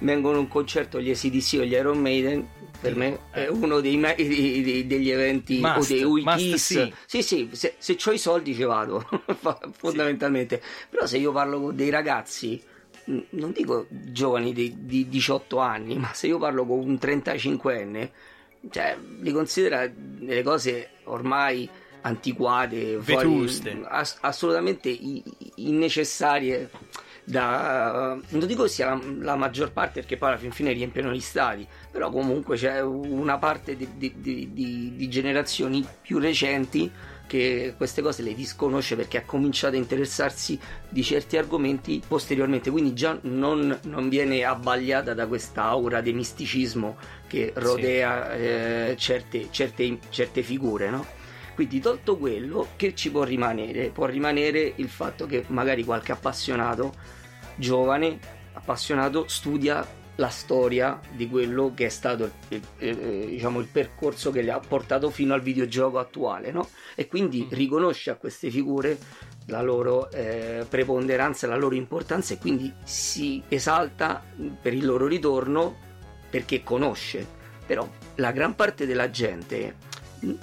vengo 0.00 0.30
in 0.30 0.36
un 0.38 0.48
concerto 0.48 1.00
gli 1.00 1.10
ACDC 1.10 1.56
o 1.60 1.64
gli 1.64 1.72
Iron 1.72 1.98
Maiden 1.98 2.46
per 2.80 2.92
Sì, 2.92 2.98
me 2.98 3.18
è 3.32 3.48
uno 3.48 3.80
dei, 3.80 3.98
dei- 3.98 4.62
dei- 4.62 4.86
degli 4.86 5.10
eventi 5.10 5.58
Must, 5.58 5.90
o 5.90 5.94
dei 5.94 6.04
wikis 6.04 6.54
sì. 6.64 6.94
sì 7.06 7.22
sì 7.22 7.48
se, 7.52 7.74
se 7.78 7.96
ho 8.04 8.12
i 8.12 8.18
soldi 8.18 8.54
ci 8.54 8.62
vado 8.62 9.04
fondamentalmente. 9.72 10.62
Però 10.88 11.04
se 11.06 11.18
io 11.18 11.32
parlo 11.32 11.60
con 11.60 11.74
dei 11.76 11.90
ragazzi 11.90 12.62
mh, 13.04 13.18
non 13.30 13.50
dico 13.52 13.86
giovani 13.90 14.52
di, 14.52 14.74
di 14.86 15.08
18 15.08 15.58
anni 15.58 15.96
ma 15.96 16.12
se 16.12 16.28
io 16.28 16.38
parlo 16.38 16.64
con 16.64 16.78
un 16.78 16.94
35enne 16.94 18.10
cioè 18.70 18.96
li 19.20 19.32
considera 19.32 19.88
delle 19.92 20.42
cose 20.42 20.90
ormai 21.04 21.68
antiquate, 22.08 22.96
Vetuste. 22.98 23.70
fuori- 23.70 23.86
ass- 23.88 24.18
assolutamente 24.20 24.88
i- 24.88 25.22
innecessarie. 25.56 26.70
Da, 27.24 28.18
non 28.30 28.46
dico 28.46 28.66
sia 28.68 28.86
la, 28.88 29.00
la 29.18 29.36
maggior 29.36 29.70
parte 29.70 30.00
perché 30.00 30.16
poi 30.16 30.30
alla 30.30 30.38
fin 30.38 30.50
fine 30.50 30.72
riempiono 30.72 31.12
gli 31.12 31.20
stadi, 31.20 31.66
però 31.90 32.08
comunque 32.10 32.56
c'è 32.56 32.80
una 32.80 33.36
parte 33.36 33.76
di, 33.76 33.86
di- 33.96 34.14
di- 34.16 34.50
di- 34.96 35.08
generazioni 35.10 35.86
più 36.00 36.18
recenti 36.18 36.90
che 37.26 37.74
queste 37.76 38.00
cose 38.00 38.22
le 38.22 38.34
disconosce 38.34 38.96
perché 38.96 39.18
ha 39.18 39.24
cominciato 39.26 39.74
a 39.74 39.78
interessarsi 39.78 40.58
di 40.88 41.02
certi 41.02 41.36
argomenti 41.36 42.00
posteriormente, 42.08 42.70
quindi 42.70 42.94
già 42.94 43.18
non, 43.24 43.78
non 43.82 44.08
viene 44.08 44.42
abbagliata 44.44 45.12
da 45.12 45.26
questa 45.26 45.64
aura 45.64 46.00
di 46.00 46.14
misticismo 46.14 46.96
che 47.26 47.52
rodea 47.56 48.32
eh, 48.32 48.94
certe, 48.96 49.48
certe, 49.50 49.98
certe 50.08 50.40
figure, 50.42 50.88
no? 50.88 51.04
Quindi 51.58 51.80
tolto 51.80 52.16
quello, 52.16 52.68
che 52.76 52.94
ci 52.94 53.10
può 53.10 53.24
rimanere? 53.24 53.88
Può 53.88 54.06
rimanere 54.06 54.74
il 54.76 54.88
fatto 54.88 55.26
che 55.26 55.42
magari 55.48 55.82
qualche 55.82 56.12
appassionato, 56.12 56.94
giovane, 57.56 58.16
appassionato, 58.52 59.26
studia 59.26 59.84
la 60.14 60.28
storia 60.28 61.00
di 61.10 61.28
quello 61.28 61.72
che 61.74 61.86
è 61.86 61.88
stato 61.88 62.30
il, 62.50 62.62
eh, 62.78 63.26
diciamo, 63.30 63.58
il 63.58 63.66
percorso 63.66 64.30
che 64.30 64.42
le 64.42 64.52
ha 64.52 64.60
portato 64.60 65.10
fino 65.10 65.34
al 65.34 65.42
videogioco 65.42 65.98
attuale, 65.98 66.52
no? 66.52 66.68
E 66.94 67.08
quindi 67.08 67.48
riconosce 67.50 68.10
a 68.10 68.14
queste 68.14 68.50
figure 68.50 68.96
la 69.46 69.60
loro 69.60 70.12
eh, 70.12 70.64
preponderanza, 70.68 71.48
la 71.48 71.56
loro 71.56 71.74
importanza 71.74 72.34
e 72.34 72.38
quindi 72.38 72.72
si 72.84 73.42
esalta 73.48 74.24
per 74.62 74.74
il 74.74 74.86
loro 74.86 75.08
ritorno 75.08 75.74
perché 76.30 76.62
conosce. 76.62 77.26
Però 77.66 77.84
la 78.14 78.30
gran 78.30 78.54
parte 78.54 78.86
della 78.86 79.10
gente 79.10 79.74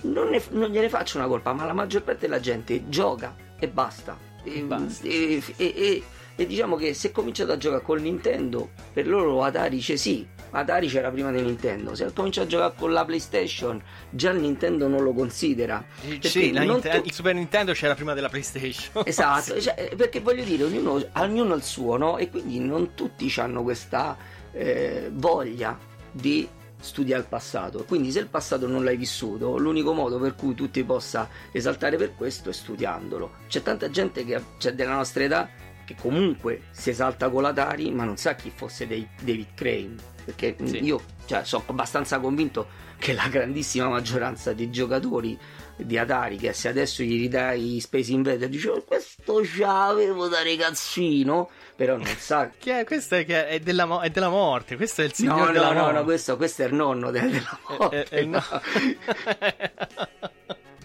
non, 0.01 0.29
ne- 0.29 0.41
non 0.51 0.69
gliene 0.69 0.89
faccio 0.89 1.17
una 1.17 1.27
colpa, 1.27 1.53
ma 1.53 1.65
la 1.65 1.73
maggior 1.73 2.03
parte 2.03 2.21
della 2.27 2.39
gente 2.39 2.87
gioca 2.89 3.35
e 3.59 3.67
basta. 3.67 4.17
E, 4.43 4.61
Basta. 4.61 5.07
e- 5.07 5.41
e- 5.57 6.03
e- 6.35 6.45
diciamo 6.45 6.75
che 6.75 6.93
se 6.93 7.11
cominciato 7.11 7.51
a 7.53 7.57
giocare 7.57 7.81
con 7.81 7.99
Nintendo, 7.99 8.69
per 8.93 9.07
loro 9.07 9.41
Atari 9.43 9.79
c'è 9.79 9.95
sì, 9.95 10.23
Atari 10.51 10.87
c'era 10.87 11.09
prima 11.09 11.31
di 11.31 11.41
Nintendo. 11.41 11.95
Se 11.95 12.11
comincia 12.13 12.43
a 12.43 12.45
giocare 12.45 12.73
con 12.77 12.93
la 12.93 13.03
PlayStation, 13.05 13.81
già 14.11 14.29
il 14.29 14.39
Nintendo 14.41 14.87
non 14.87 15.01
lo 15.01 15.13
considera. 15.13 15.83
Sì, 16.19 16.51
la 16.51 16.63
non 16.63 16.73
Ninte- 16.75 16.89
tu- 17.01 17.07
il 17.07 17.11
Super 17.13 17.33
Nintendo 17.33 17.73
c'era 17.73 17.95
prima 17.95 18.13
della 18.13 18.29
PlayStation. 18.29 19.01
Esatto, 19.07 19.55
Sì. 19.55 19.61
cioè, 19.61 19.93
perché 19.95 20.19
voglio 20.19 20.43
dire, 20.43 20.63
ognuno, 20.65 21.03
ognuno 21.15 21.53
ha 21.53 21.55
il 21.57 21.63
suo, 21.63 21.97
no? 21.97 22.17
E 22.19 22.29
quindi 22.29 22.59
non 22.59 22.93
tutti 22.93 23.33
hanno 23.37 23.63
questa 23.63 24.15
eh, 24.51 25.09
voglia 25.11 25.75
di 26.11 26.47
studiare 26.85 27.21
il 27.23 27.27
passato. 27.27 27.83
Quindi 27.83 28.11
se 28.11 28.19
il 28.19 28.27
passato 28.27 28.67
non 28.67 28.83
l'hai 28.83 28.95
vissuto, 28.97 29.57
l'unico 29.57 29.91
modo 29.93 30.17
per 30.19 30.35
cui 30.35 30.53
tu 30.55 30.69
ti 30.71 30.83
possa 30.83 31.27
esaltare 31.51 31.97
per 31.97 32.15
questo 32.15 32.49
è 32.49 32.53
studiandolo. 32.53 33.31
C'è 33.47 33.61
tanta 33.61 33.89
gente 33.89 34.23
che 34.23 34.41
c'è 34.57 34.73
della 34.73 34.93
nostra 34.95 35.23
età 35.23 35.49
che 35.85 35.95
comunque 35.99 36.63
si 36.71 36.89
esalta 36.89 37.29
con 37.29 37.43
l'Atari, 37.43 37.91
ma 37.91 38.05
non 38.05 38.17
sa 38.17 38.33
chi 38.35 38.51
fosse 38.53 38.87
David 38.87 39.47
Crane. 39.53 39.95
Perché 40.25 40.55
Sì. 40.63 40.83
io 40.83 40.99
cioè, 41.25 41.43
sono 41.43 41.63
abbastanza 41.67 42.19
convinto 42.19 42.67
che 42.97 43.13
la 43.13 43.27
grandissima 43.27 43.87
maggioranza 43.89 44.53
dei 44.53 44.71
giocatori 44.71 45.37
di 45.75 45.97
Atari 45.97 46.37
che 46.37 46.53
se 46.53 46.69
adesso 46.69 47.03
gli 47.03 47.19
ridai 47.19 47.79
Space 47.81 48.11
Invader 48.11 48.47
dice 48.49 48.69
"Oh, 48.69 48.81
questo 48.83 49.41
già 49.43 49.87
avevo 49.87 50.27
da 50.27 50.41
ragazzino 50.41 51.49
però 51.75 51.97
non 51.97 52.05
sa 52.17 52.49
Che 52.57 52.79
è, 52.79 52.83
questo 52.85 53.15
è, 53.15 53.25
che 53.25 53.47
è, 53.47 53.59
della, 53.59 53.85
mo- 53.85 53.99
è 54.01 54.09
della 54.09 54.29
morte, 54.29 54.75
questo 54.75 55.01
è 55.01 55.05
il 55.05 55.09
no 55.11 55.15
signore 55.15 55.45
no 55.47 55.51
della 55.51 55.73
no, 55.73 55.79
morte. 55.81 55.93
no 55.97 56.03
questo, 56.03 56.37
questo 56.37 56.63
è 56.63 56.65
il 56.67 56.73
nonno 56.73 57.11
del- 57.11 57.29
della 57.29 57.59
morte 57.67 58.05
Eh, 58.09 58.19
eh, 58.21 58.25
no. 58.25 58.41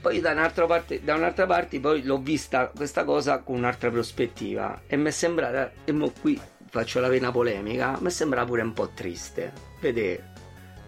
poi 0.01 0.21
da 0.21 0.31
un'altra 0.33 0.67
parte, 0.67 1.03
da 1.05 1.15
un'altra 1.15 1.47
parte 1.47 1.79
poi 1.81 2.03
l'ho 2.03 2.19
vista 2.19 2.67
questa 2.75 3.05
cosa 3.05 3.39
con 3.41 3.57
un'altra 3.57 3.91
prospettiva 3.91 4.83
e 4.87 4.97
mi 4.97 5.09
è 5.09 5.11
sembrata 5.11 5.71
e 5.85 5.93
mo 5.93 6.11
qui 6.21 6.41
faccio 6.71 7.01
la 7.01 7.09
vena 7.09 7.31
polemica 7.31 7.97
mi 8.01 8.07
è 8.09 8.11
sembrata 8.11 8.47
pure 8.47 8.63
un 8.63 8.73
po' 8.73 8.89
triste 8.95 9.53
vedere 9.81 10.30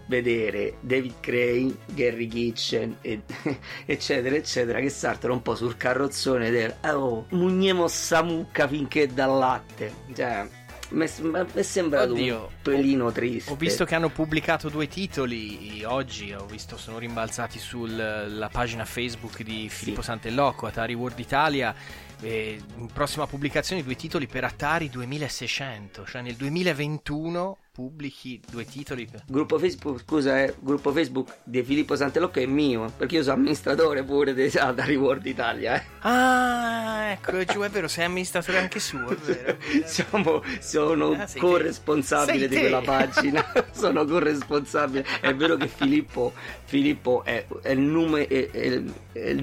vedere 0.07 0.75
David 0.81 1.19
Crane, 1.19 1.75
Gary 1.93 2.27
Kitchen 2.27 2.97
e- 3.01 3.21
eccetera 3.85 4.35
eccetera 4.35 4.79
che 4.79 4.89
saltano 4.89 5.33
un 5.33 5.41
po' 5.41 5.55
sul 5.55 5.77
carrozzone 5.77 6.49
del 6.49 6.75
oh, 6.85 7.25
mugniamo 7.29 7.87
sta 7.87 8.21
mucca 8.21 8.67
finché 8.67 9.07
dà 9.13 9.25
latte 9.25 9.93
cioè 10.13 10.47
mi 10.89 11.05
è- 11.05 11.63
sembrato 11.63 12.11
Oddio, 12.11 12.39
un 12.39 12.47
pelino 12.61 13.11
triste 13.11 13.51
Ho 13.51 13.55
visto 13.55 13.83
che 13.83 13.95
hanno 13.95 14.09
pubblicato 14.09 14.69
due 14.69 14.87
titoli 14.87 15.83
oggi, 15.85 16.33
ho 16.33 16.45
visto 16.45 16.77
sono 16.77 16.99
rimbalzati 16.99 17.57
sulla 17.57 18.49
pagina 18.51 18.85
Facebook 18.85 19.41
di 19.41 19.69
Filippo 19.69 20.03
Santellocco, 20.03 20.67
Atari 20.67 20.93
World 20.93 21.17
Italia. 21.17 21.73
In 22.21 22.89
prossima 22.93 23.25
pubblicazione 23.25 23.83
due 23.83 23.95
titoli 23.95 24.27
per 24.27 24.43
Atari 24.43 24.89
2600, 24.89 26.05
cioè 26.05 26.21
nel 26.21 26.35
2021 26.35 27.57
pubblichi 27.73 28.39
due 28.51 28.65
titoli. 28.65 29.09
Gruppo 29.25 29.57
Facebook, 29.57 30.01
scusa, 30.01 30.37
è 30.39 30.53
gruppo 30.59 30.91
Facebook 30.91 31.37
di 31.43 31.63
Filippo 31.63 31.95
Santelocco 31.95 32.39
è 32.39 32.45
mio, 32.45 32.93
perché 32.95 33.15
io 33.15 33.23
sono 33.23 33.37
amministratore 33.37 34.03
pure 34.03 34.35
di 34.35 34.43
Atari 34.55 34.95
World 34.95 35.25
Italia. 35.25 35.81
eh. 35.81 35.83
Ah, 36.01 37.05
ecco, 37.13 37.43
giù, 37.45 37.61
è 37.61 37.69
vero, 37.69 37.87
sei 37.87 38.05
amministratore 38.05 38.59
anche 38.59 38.79
suo, 38.79 39.07
è 39.07 39.15
vero. 39.15 39.57
Siamo, 39.85 40.43
sono 40.59 41.11
Ah, 41.13 41.27
corresponsabile 41.39 42.47
di 42.47 42.57
quella 42.59 42.81
pagina. 42.81 43.43
sono 43.73 44.05
corresponsabile. 44.05 45.03
È 45.19 45.33
vero 45.33 45.55
che 45.57 45.67
Filippo, 45.67 46.31
Filippo 46.65 47.23
è, 47.23 47.43
è 47.63 47.71
il 47.71 47.79
nume, 47.79 48.27
è- 48.27 48.51
è 48.51 48.65
il- 48.65 48.93
il 49.13 49.41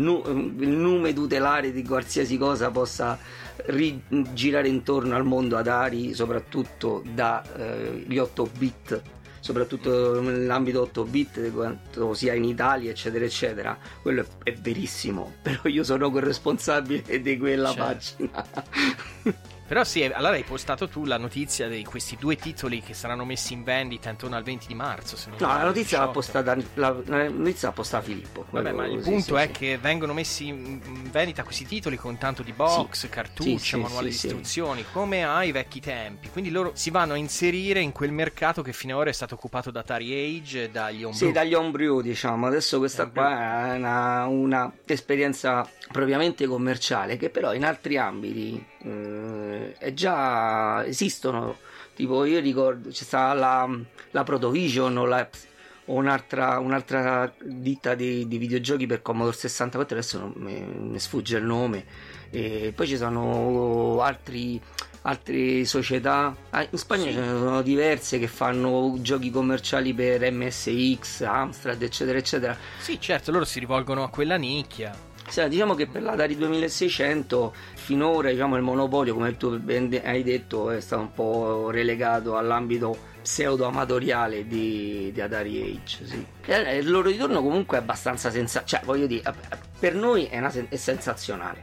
il 0.60 0.68
nume 0.68 1.12
tutelare 1.12 1.72
di 1.72 1.82
qualsiasi 1.82 2.36
cosa 2.38 2.70
possa 2.70 3.18
rigirare 3.66 4.68
intorno 4.68 5.14
al 5.14 5.24
mondo 5.24 5.56
Atari, 5.56 6.14
soprattutto 6.14 7.02
dagli 7.14 8.18
8 8.18 8.50
bit 8.58 9.02
soprattutto 9.40 10.20
nell'ambito 10.20 10.82
8 10.82 11.04
bit 11.04 11.50
quanto 11.52 12.12
sia 12.12 12.34
in 12.34 12.44
Italia 12.44 12.90
eccetera 12.90 13.24
eccetera 13.24 13.78
quello 14.02 14.20
è, 14.20 14.50
è 14.50 14.52
verissimo 14.52 15.32
però 15.40 15.62
io 15.64 15.82
sono 15.82 16.10
corresponsabile 16.10 17.22
di 17.22 17.38
quella 17.38 17.72
Certo. 17.72 18.26
pagina 18.28 18.44
Però 19.70 19.84
sì, 19.84 20.02
allora 20.02 20.34
hai 20.34 20.42
postato 20.42 20.88
tu 20.88 21.04
la 21.04 21.16
notizia 21.16 21.68
di 21.68 21.84
questi 21.84 22.16
due 22.18 22.34
titoli 22.34 22.82
che 22.82 22.92
saranno 22.92 23.24
messi 23.24 23.52
in 23.52 23.62
vendita 23.62 24.10
intorno 24.10 24.34
al 24.34 24.42
20 24.42 24.66
di 24.66 24.74
marzo. 24.74 25.16
No, 25.38 25.46
la 25.46 25.62
notizia 25.62 26.00
l'ha 26.00 26.06
18. 26.06 26.10
postata, 26.10 26.56
la, 26.74 26.96
la 27.06 27.28
notizia 27.28 27.68
l'ha 27.68 27.74
postata 27.74 28.02
Filippo. 28.02 28.46
Vabbè, 28.50 28.72
ma 28.72 28.86
il 28.88 29.00
Sì, 29.00 29.08
punto 29.10 29.36
sì, 29.36 29.42
è 29.42 29.46
sì. 29.46 29.52
che 29.52 29.78
vengono 29.78 30.12
messi 30.12 30.48
in 30.48 30.80
vendita 31.12 31.44
questi 31.44 31.66
titoli 31.66 31.96
con 31.96 32.18
tanto 32.18 32.42
di 32.42 32.52
box, 32.52 32.98
Sì. 33.02 33.08
cartucce, 33.08 33.80
sì, 33.86 34.00
di 34.00 34.08
istruzioni, 34.08 34.84
come 34.92 35.24
ai 35.24 35.52
vecchi 35.52 35.78
tempi. 35.80 36.30
Quindi 36.30 36.50
loro 36.50 36.72
si 36.74 36.90
vanno 36.90 37.12
a 37.12 37.16
inserire 37.16 37.78
in 37.78 37.92
quel 37.92 38.10
mercato 38.10 38.62
che 38.62 38.72
fino 38.72 38.94
ad 38.94 39.00
ora 39.02 39.10
è 39.10 39.12
stato 39.12 39.34
occupato 39.36 39.70
da 39.70 39.78
Atari 39.80 40.12
Age 40.12 40.64
e 40.64 40.70
dagli 40.70 41.04
homebrew. 41.04 41.28
Sì, 41.28 41.30
dagli 41.30 41.54
homebrew, 41.54 42.00
diciamo. 42.00 42.48
Adesso 42.48 42.78
questa 42.78 43.02
Homebrew. 43.02 43.24
qua 43.24 43.72
è 43.72 43.76
una, 43.76 44.26
una 44.26 44.72
esperienza 44.84 45.64
propriamente 45.92 46.46
commerciale 46.48 47.16
che 47.16 47.30
però 47.30 47.54
in 47.54 47.64
altri 47.64 47.96
ambiti 47.98 48.64
eh, 48.82 49.59
è 49.78 49.92
già 49.92 50.84
esistono. 50.86 51.56
Tipo, 51.94 52.24
io 52.24 52.40
ricordo 52.40 52.88
c'è 52.90 53.04
stata 53.04 53.34
la, 53.34 53.68
la 54.12 54.22
Protovision 54.22 54.96
o, 54.96 55.04
la- 55.06 55.28
o 55.86 55.94
un'altra, 55.94 56.58
un'altra 56.58 57.32
ditta 57.42 57.94
di, 57.94 58.26
di 58.28 58.38
videogiochi 58.38 58.86
per 58.86 59.02
Commodore 59.02 59.36
64, 59.36 59.96
adesso 59.96 60.18
non 60.18 60.32
mi, 60.36 60.60
mi 60.60 60.98
sfugge 60.98 61.36
il 61.38 61.44
nome. 61.44 61.84
E 62.30 62.72
poi 62.74 62.86
ci 62.86 62.96
sono 62.96 64.00
altri 64.00 64.60
altre 65.02 65.64
società 65.64 66.36
Ah, 66.50 66.60
in 66.70 66.76
Spagna 66.76 67.04
Sì. 67.06 67.12
ce 67.14 67.20
ne 67.20 67.26
sono 67.28 67.62
diverse 67.62 68.18
che 68.18 68.26
fanno 68.28 68.96
giochi 69.00 69.30
commerciali 69.30 69.94
per 69.94 70.30
MSX, 70.30 71.22
Amstrad 71.22 71.80
eccetera 71.82 72.18
eccetera 72.18 72.54
Sì, 72.78 73.00
certo, 73.00 73.30
loro 73.30 73.46
si 73.46 73.58
rivolgono 73.60 74.02
a 74.02 74.10
quella 74.10 74.36
nicchia. 74.36 74.94
Sì, 75.30 75.48
diciamo 75.48 75.74
che 75.74 75.86
per 75.86 76.02
l'Atari 76.02 76.36
2600 76.36 77.54
finora 77.74 78.30
diciamo, 78.30 78.56
il 78.56 78.62
monopolio 78.62 79.14
come 79.14 79.36
tu 79.36 79.60
ben 79.60 79.88
hai 80.04 80.24
detto 80.24 80.70
è 80.70 80.80
stato 80.80 81.02
un 81.02 81.12
po' 81.12 81.70
relegato 81.70 82.36
all'ambito 82.36 83.08
pseudo 83.22 83.64
amatoriale 83.64 84.46
di, 84.48 85.10
di 85.12 85.20
Atari 85.20 85.78
Age 85.84 86.06
sì. 86.06 86.26
Il 86.48 86.90
loro 86.90 87.08
ritorno 87.08 87.42
comunque 87.42 87.78
è 87.78 87.80
abbastanza 87.80 88.30
senza 88.32 88.64
cioè 88.64 88.80
voglio 88.84 89.06
dire 89.06 89.32
per 89.78 89.94
noi 89.94 90.24
è, 90.24 90.38
una 90.38 90.50
sen- 90.50 90.66
è 90.68 90.76
sensazionale 90.76 91.62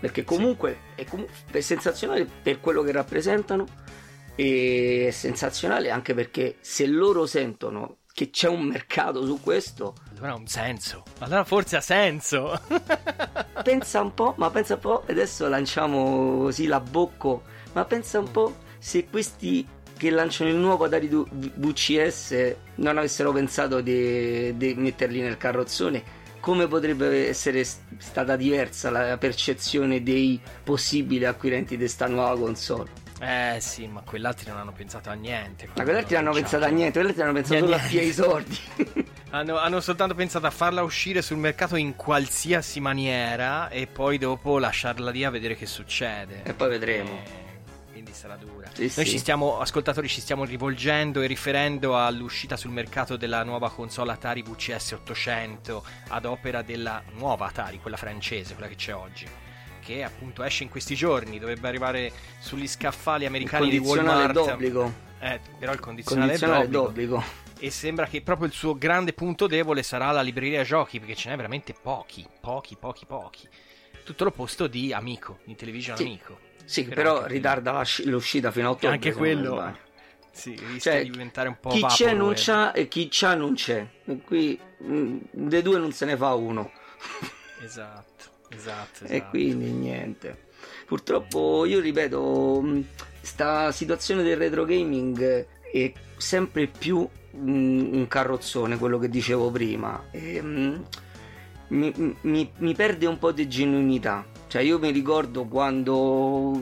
perché 0.00 0.24
comunque 0.24 0.78
è, 0.94 1.04
comu- 1.04 1.28
è 1.50 1.60
sensazionale 1.60 2.26
per 2.42 2.58
quello 2.58 2.82
che 2.82 2.92
rappresentano 2.92 3.66
e 4.34 5.06
è 5.08 5.10
sensazionale 5.10 5.90
anche 5.90 6.14
perché 6.14 6.56
se 6.60 6.86
loro 6.86 7.26
sentono 7.26 7.98
che 8.14 8.30
c'è 8.30 8.48
un 8.48 8.62
mercato 8.62 9.26
su 9.26 9.40
questo 9.42 9.94
Allora 10.16 10.32
ha 10.32 10.36
un 10.36 10.46
senso. 10.46 11.02
Allora 11.18 11.44
forse 11.44 11.76
ha 11.76 11.80
senso. 11.80 12.60
pensa 13.62 14.00
un 14.00 14.14
po', 14.14 14.34
ma 14.36 14.50
pensa 14.50 14.74
un 14.74 14.80
po', 14.80 15.04
adesso 15.08 15.48
lanciamo 15.48 16.38
così 16.42 16.66
la 16.66 16.80
bocco, 16.80 17.42
ma 17.72 17.84
pensa 17.84 18.18
un 18.18 18.30
po' 18.30 18.56
se 18.78 19.06
questi 19.08 19.66
che 19.96 20.10
lanciano 20.10 20.50
il 20.50 20.56
nuovo 20.56 20.84
Atari 20.84 21.08
VCS 21.08 22.56
non 22.76 22.98
avessero 22.98 23.32
pensato 23.32 23.80
di, 23.80 24.56
di 24.56 24.74
metterli 24.74 25.20
nel 25.20 25.36
carrozzone 25.36 26.22
come 26.40 26.66
potrebbe 26.66 27.28
essere 27.28 27.64
stata 27.64 28.36
diversa 28.36 28.90
la 28.90 29.16
percezione 29.16 30.02
dei 30.02 30.38
possibili 30.62 31.24
acquirenti 31.24 31.70
di 31.70 31.84
questa 31.84 32.06
nuova 32.06 32.38
console. 32.38 32.90
Eh 33.18 33.56
sì, 33.60 33.86
ma 33.86 34.02
quell'altri 34.02 34.50
non 34.50 34.58
hanno 34.58 34.72
pensato 34.72 35.08
a 35.08 35.14
niente. 35.14 35.68
Ma 35.74 35.84
quell'altri 35.84 36.16
non 36.16 36.26
hanno 36.26 36.34
pensato 36.34 36.64
a 36.64 36.68
niente, 36.68 36.98
quell'altri 36.98 37.22
hanno 37.22 37.32
pensato 37.32 37.60
solo 37.60 37.74
a 37.76 37.78
piedi 37.78 38.12
sordi. 38.12 38.58
hanno, 39.34 39.58
hanno, 39.58 39.80
soltanto 39.80 40.14
pensato 40.14 40.46
a 40.46 40.50
farla 40.50 40.82
uscire 40.82 41.20
sul 41.20 41.38
mercato 41.38 41.74
in 41.74 41.96
qualsiasi 41.96 42.78
maniera 42.78 43.68
e 43.68 43.88
poi 43.88 44.16
dopo 44.16 44.58
lasciarla 44.58 45.10
lì 45.10 45.24
a 45.24 45.30
vedere 45.30 45.56
che 45.56 45.66
succede. 45.66 46.42
E 46.44 46.54
poi 46.54 46.68
vedremo. 46.68 47.10
E 47.10 47.90
quindi 47.90 48.12
sarà 48.12 48.36
dura. 48.36 48.70
Sì, 48.72 48.82
Noi 48.82 49.04
sì. 49.04 49.06
ci 49.06 49.18
stiamo, 49.18 49.58
ascoltatori, 49.58 50.08
ci 50.08 50.20
stiamo 50.20 50.44
rivolgendo 50.44 51.20
e 51.20 51.26
riferendo 51.26 51.98
all'uscita 51.98 52.56
sul 52.56 52.70
mercato 52.70 53.16
della 53.16 53.42
nuova 53.42 53.70
console 53.70 54.12
Atari 54.12 54.42
VCS 54.42 54.92
800 54.92 55.84
ad 56.08 56.24
opera 56.26 56.62
della 56.62 57.02
nuova 57.16 57.46
Atari, 57.46 57.80
quella 57.80 57.96
francese, 57.96 58.54
quella 58.54 58.68
che 58.68 58.76
c'è 58.76 58.94
oggi. 58.94 59.26
Che 59.80 60.02
appunto 60.04 60.44
esce 60.44 60.62
in 60.62 60.68
questi 60.68 60.94
giorni, 60.94 61.40
dovrebbe 61.40 61.66
arrivare 61.66 62.12
sugli 62.38 62.68
scaffali 62.68 63.26
americani 63.26 63.68
di 63.68 63.78
Walmart. 63.78 64.32
d'obbligo. 64.32 65.02
Eh, 65.18 65.40
però 65.58 65.72
il 65.72 65.80
condizionale, 65.80 66.26
condizionale 66.26 66.64
è 66.64 66.68
d'obbligo. 66.68 67.14
d'obbligo 67.16 67.43
e 67.58 67.70
sembra 67.70 68.06
che 68.06 68.22
proprio 68.22 68.46
il 68.46 68.52
suo 68.52 68.76
grande 68.76 69.12
punto 69.12 69.46
debole 69.46 69.82
sarà 69.82 70.10
la 70.10 70.22
libreria 70.22 70.62
giochi 70.64 70.98
perché 70.98 71.14
ce 71.14 71.30
n'è 71.30 71.36
veramente 71.36 71.74
pochi, 71.80 72.26
pochi, 72.40 72.76
pochi, 72.78 73.06
pochi. 73.06 73.48
Tutto 74.04 74.24
l'opposto 74.24 74.66
di 74.66 74.92
Amico, 74.92 75.38
di 75.44 75.54
Television 75.54 75.96
sì. 75.96 76.02
Amico. 76.02 76.38
Sì, 76.64 76.84
però, 76.84 77.14
però 77.14 77.26
ritarda 77.26 77.82
l'uscita 78.04 78.50
fino 78.50 78.68
a 78.68 78.70
ottobre. 78.70 78.90
Anche 78.90 79.12
quello. 79.12 79.82
Sì, 80.30 80.50
rischia 80.50 80.92
cioè, 80.92 81.02
di 81.04 81.10
diventare 81.10 81.48
un 81.48 81.58
po' 81.60 81.70
Chi 81.70 81.84
c'è 81.86 82.12
non 82.12 82.32
c'ha 82.34 82.72
e 82.72 82.88
chi 82.88 83.08
c'ha 83.10 83.34
non 83.34 83.54
c'è. 83.54 83.86
Qui 84.24 84.58
mh, 84.78 84.94
mm, 84.94 85.18
dei 85.30 85.62
due 85.62 85.78
non 85.78 85.92
se 85.92 86.06
ne 86.06 86.16
fa 86.16 86.34
uno. 86.34 86.72
esatto, 87.62 88.24
esatto, 88.48 89.04
esatto. 89.04 89.12
E 89.12 89.28
quindi 89.28 89.70
niente. 89.70 90.48
Purtroppo 90.86 91.64
io 91.66 91.80
ripeto, 91.80 92.60
mm, 92.62 92.80
sta 93.20 93.70
situazione 93.70 94.22
del 94.22 94.36
retro 94.36 94.64
gaming 94.64 95.46
è 95.72 95.92
sempre 96.24 96.66
più 96.66 97.06
un 97.32 98.06
carrozzone, 98.08 98.78
quello 98.78 98.98
che 98.98 99.10
dicevo 99.10 99.50
prima. 99.50 100.04
E, 100.10 100.40
mi, 101.68 102.16
mi, 102.22 102.50
mi 102.56 102.74
perde 102.74 103.06
un 103.06 103.18
po' 103.18 103.30
di 103.30 103.46
genuinità. 103.46 104.24
Cioè 104.46 104.62
io 104.62 104.78
mi 104.78 104.90
ricordo 104.90 105.44
quando 105.44 106.52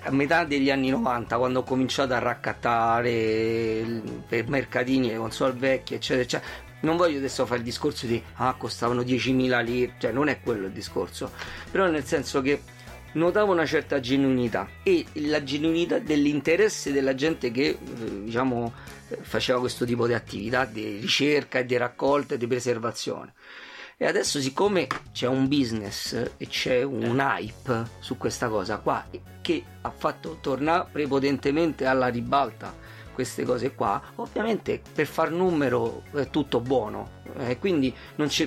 a 0.00 0.10
metà 0.10 0.44
degli 0.44 0.70
anni 0.70 0.90
90 0.90 1.38
quando 1.38 1.60
ho 1.60 1.62
cominciato 1.62 2.14
a 2.14 2.18
raccattare 2.18 4.02
per 4.26 4.48
mercatini 4.48 5.10
le 5.10 5.16
console 5.16 5.52
vecchie 5.52 5.96
eccetera 5.96 6.22
eccetera. 6.22 6.52
Non 6.80 6.96
voglio 6.96 7.18
adesso 7.18 7.46
fare 7.46 7.58
il 7.58 7.64
discorso 7.64 8.06
di 8.06 8.20
ah 8.34 8.54
costavano 8.58 9.02
10.000 9.02 9.64
lire 9.64 9.92
cioè 9.98 10.10
non 10.10 10.28
è 10.28 10.40
quello 10.40 10.66
il 10.66 10.72
discorso. 10.72 11.30
Però 11.70 11.86
nel 11.86 12.04
senso 12.04 12.42
che 12.42 12.60
notavo 13.16 13.52
una 13.52 13.66
certa 13.66 14.00
genuinità 14.00 14.68
e 14.82 15.04
la 15.14 15.42
genuinità 15.42 15.98
dell'interesse 15.98 16.92
della 16.92 17.14
gente 17.14 17.50
che 17.50 17.66
eh, 17.66 17.78
diciamo 18.24 18.72
faceva 19.20 19.60
questo 19.60 19.84
tipo 19.84 20.06
di 20.06 20.14
attività 20.14 20.64
di 20.64 20.98
ricerca 21.00 21.62
di 21.62 21.76
raccolta 21.76 22.34
e 22.34 22.38
di 22.38 22.46
preservazione 22.46 23.34
e 23.98 24.04
adesso, 24.04 24.42
siccome 24.42 24.86
c'è 25.12 25.26
un 25.26 25.48
business 25.48 26.12
e 26.36 26.46
c'è 26.48 26.82
un 26.82 27.18
hype 27.18 27.84
su 27.98 28.18
questa 28.18 28.48
cosa 28.48 28.76
qua, 28.76 29.02
che 29.40 29.64
ha 29.80 29.90
fatto 29.90 30.36
tornare 30.42 30.88
prepotentemente 30.92 31.86
alla 31.86 32.08
ribalta 32.08 32.74
queste 33.14 33.44
cose 33.44 33.74
qua, 33.74 33.98
ovviamente 34.16 34.82
per 34.92 35.06
far 35.06 35.30
numero 35.30 36.02
è 36.12 36.28
tutto 36.28 36.60
buono. 36.60 37.22
E 37.38 37.58
quindi 37.58 37.92
non 38.16 38.28
c'è 38.28 38.46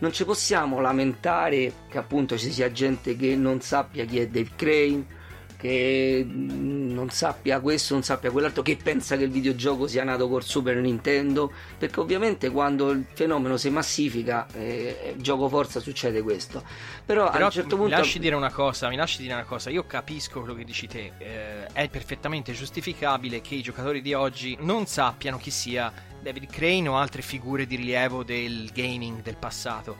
non 0.00 0.12
ci 0.12 0.24
possiamo 0.24 0.80
lamentare 0.80 1.72
che 1.88 1.98
appunto 1.98 2.36
ci 2.36 2.50
sia 2.52 2.70
gente 2.70 3.16
che 3.16 3.36
non 3.36 3.60
sappia 3.60 4.04
chi 4.04 4.18
è 4.18 4.26
Dave 4.26 4.50
Crane 4.56 5.18
che 5.60 6.26
non 6.26 7.10
sappia 7.10 7.60
questo, 7.60 7.92
non 7.92 8.02
sappia 8.02 8.30
quell'altro, 8.30 8.62
che 8.62 8.78
pensa 8.82 9.18
che 9.18 9.24
il 9.24 9.30
videogioco 9.30 9.86
sia 9.86 10.02
nato 10.04 10.26
col 10.26 10.42
Super 10.42 10.76
Nintendo, 10.76 11.52
perché 11.76 12.00
ovviamente 12.00 12.48
quando 12.48 12.88
il 12.88 13.04
fenomeno 13.12 13.58
si 13.58 13.68
massifica, 13.68 14.46
eh, 14.54 15.16
gioco 15.18 15.50
forza 15.50 15.78
succede 15.78 16.22
questo. 16.22 16.62
Però, 17.04 17.30
Però 17.30 17.42
a 17.42 17.46
un 17.46 17.52
certo 17.52 17.76
punto... 17.76 17.94
Mi 17.94 18.00
lasci 18.00 18.18
dire 18.18 18.34
una 18.34 18.50
cosa, 18.50 18.88
mi 18.88 18.96
lasci 18.96 19.20
dire 19.20 19.34
una 19.34 19.44
cosa, 19.44 19.68
io 19.68 19.84
capisco 19.84 20.38
quello 20.38 20.54
che 20.54 20.64
dici 20.64 20.86
te, 20.86 21.12
eh, 21.18 21.66
è 21.74 21.90
perfettamente 21.90 22.54
giustificabile 22.54 23.42
che 23.42 23.54
i 23.54 23.60
giocatori 23.60 24.00
di 24.00 24.14
oggi 24.14 24.56
non 24.60 24.86
sappiano 24.86 25.36
chi 25.36 25.50
sia 25.50 25.92
David 26.22 26.50
Crane 26.50 26.88
o 26.88 26.96
altre 26.96 27.22
figure 27.22 27.66
di 27.66 27.76
rilievo 27.76 28.22
del 28.22 28.70
gaming 28.72 29.22
del 29.22 29.36
passato. 29.36 29.96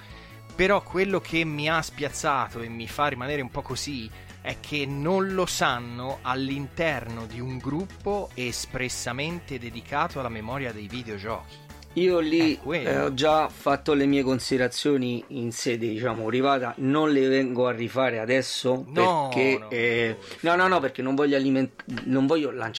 Però 0.54 0.82
quello 0.82 1.20
che 1.20 1.44
mi 1.44 1.68
ha 1.68 1.80
spiazzato 1.80 2.60
e 2.60 2.68
mi 2.68 2.86
fa 2.86 3.06
rimanere 3.06 3.40
un 3.40 3.50
po' 3.50 3.62
così 3.62 4.10
è 4.42 4.56
che 4.60 4.86
non 4.86 5.32
lo 5.32 5.46
sanno 5.46 6.18
all'interno 6.22 7.26
di 7.26 7.40
un 7.40 7.58
gruppo 7.58 8.30
espressamente 8.34 9.58
dedicato 9.58 10.18
alla 10.18 10.28
memoria 10.28 10.72
dei 10.72 10.88
videogiochi. 10.88 11.68
Io 11.94 12.20
lì 12.20 12.58
eh, 12.70 13.00
ho 13.00 13.12
già 13.14 13.48
fatto 13.48 13.94
le 13.94 14.06
mie 14.06 14.22
considerazioni 14.22 15.24
in 15.28 15.50
sede, 15.50 15.88
diciamo, 15.88 16.24
privata, 16.24 16.72
non 16.78 17.10
le 17.10 17.26
vengo 17.26 17.66
a 17.66 17.72
rifare 17.72 18.20
adesso 18.20 18.84
no, 18.86 19.28
perché 19.28 19.58
no. 19.58 19.70
Eh, 19.70 20.16
no, 20.42 20.54
no, 20.54 20.68
no, 20.68 20.78
perché 20.78 21.02
non 21.02 21.16
voglio 21.16 21.36
aliment- 21.36 21.82
non 22.04 22.26
voglio 22.26 22.52
lanciare 22.52 22.79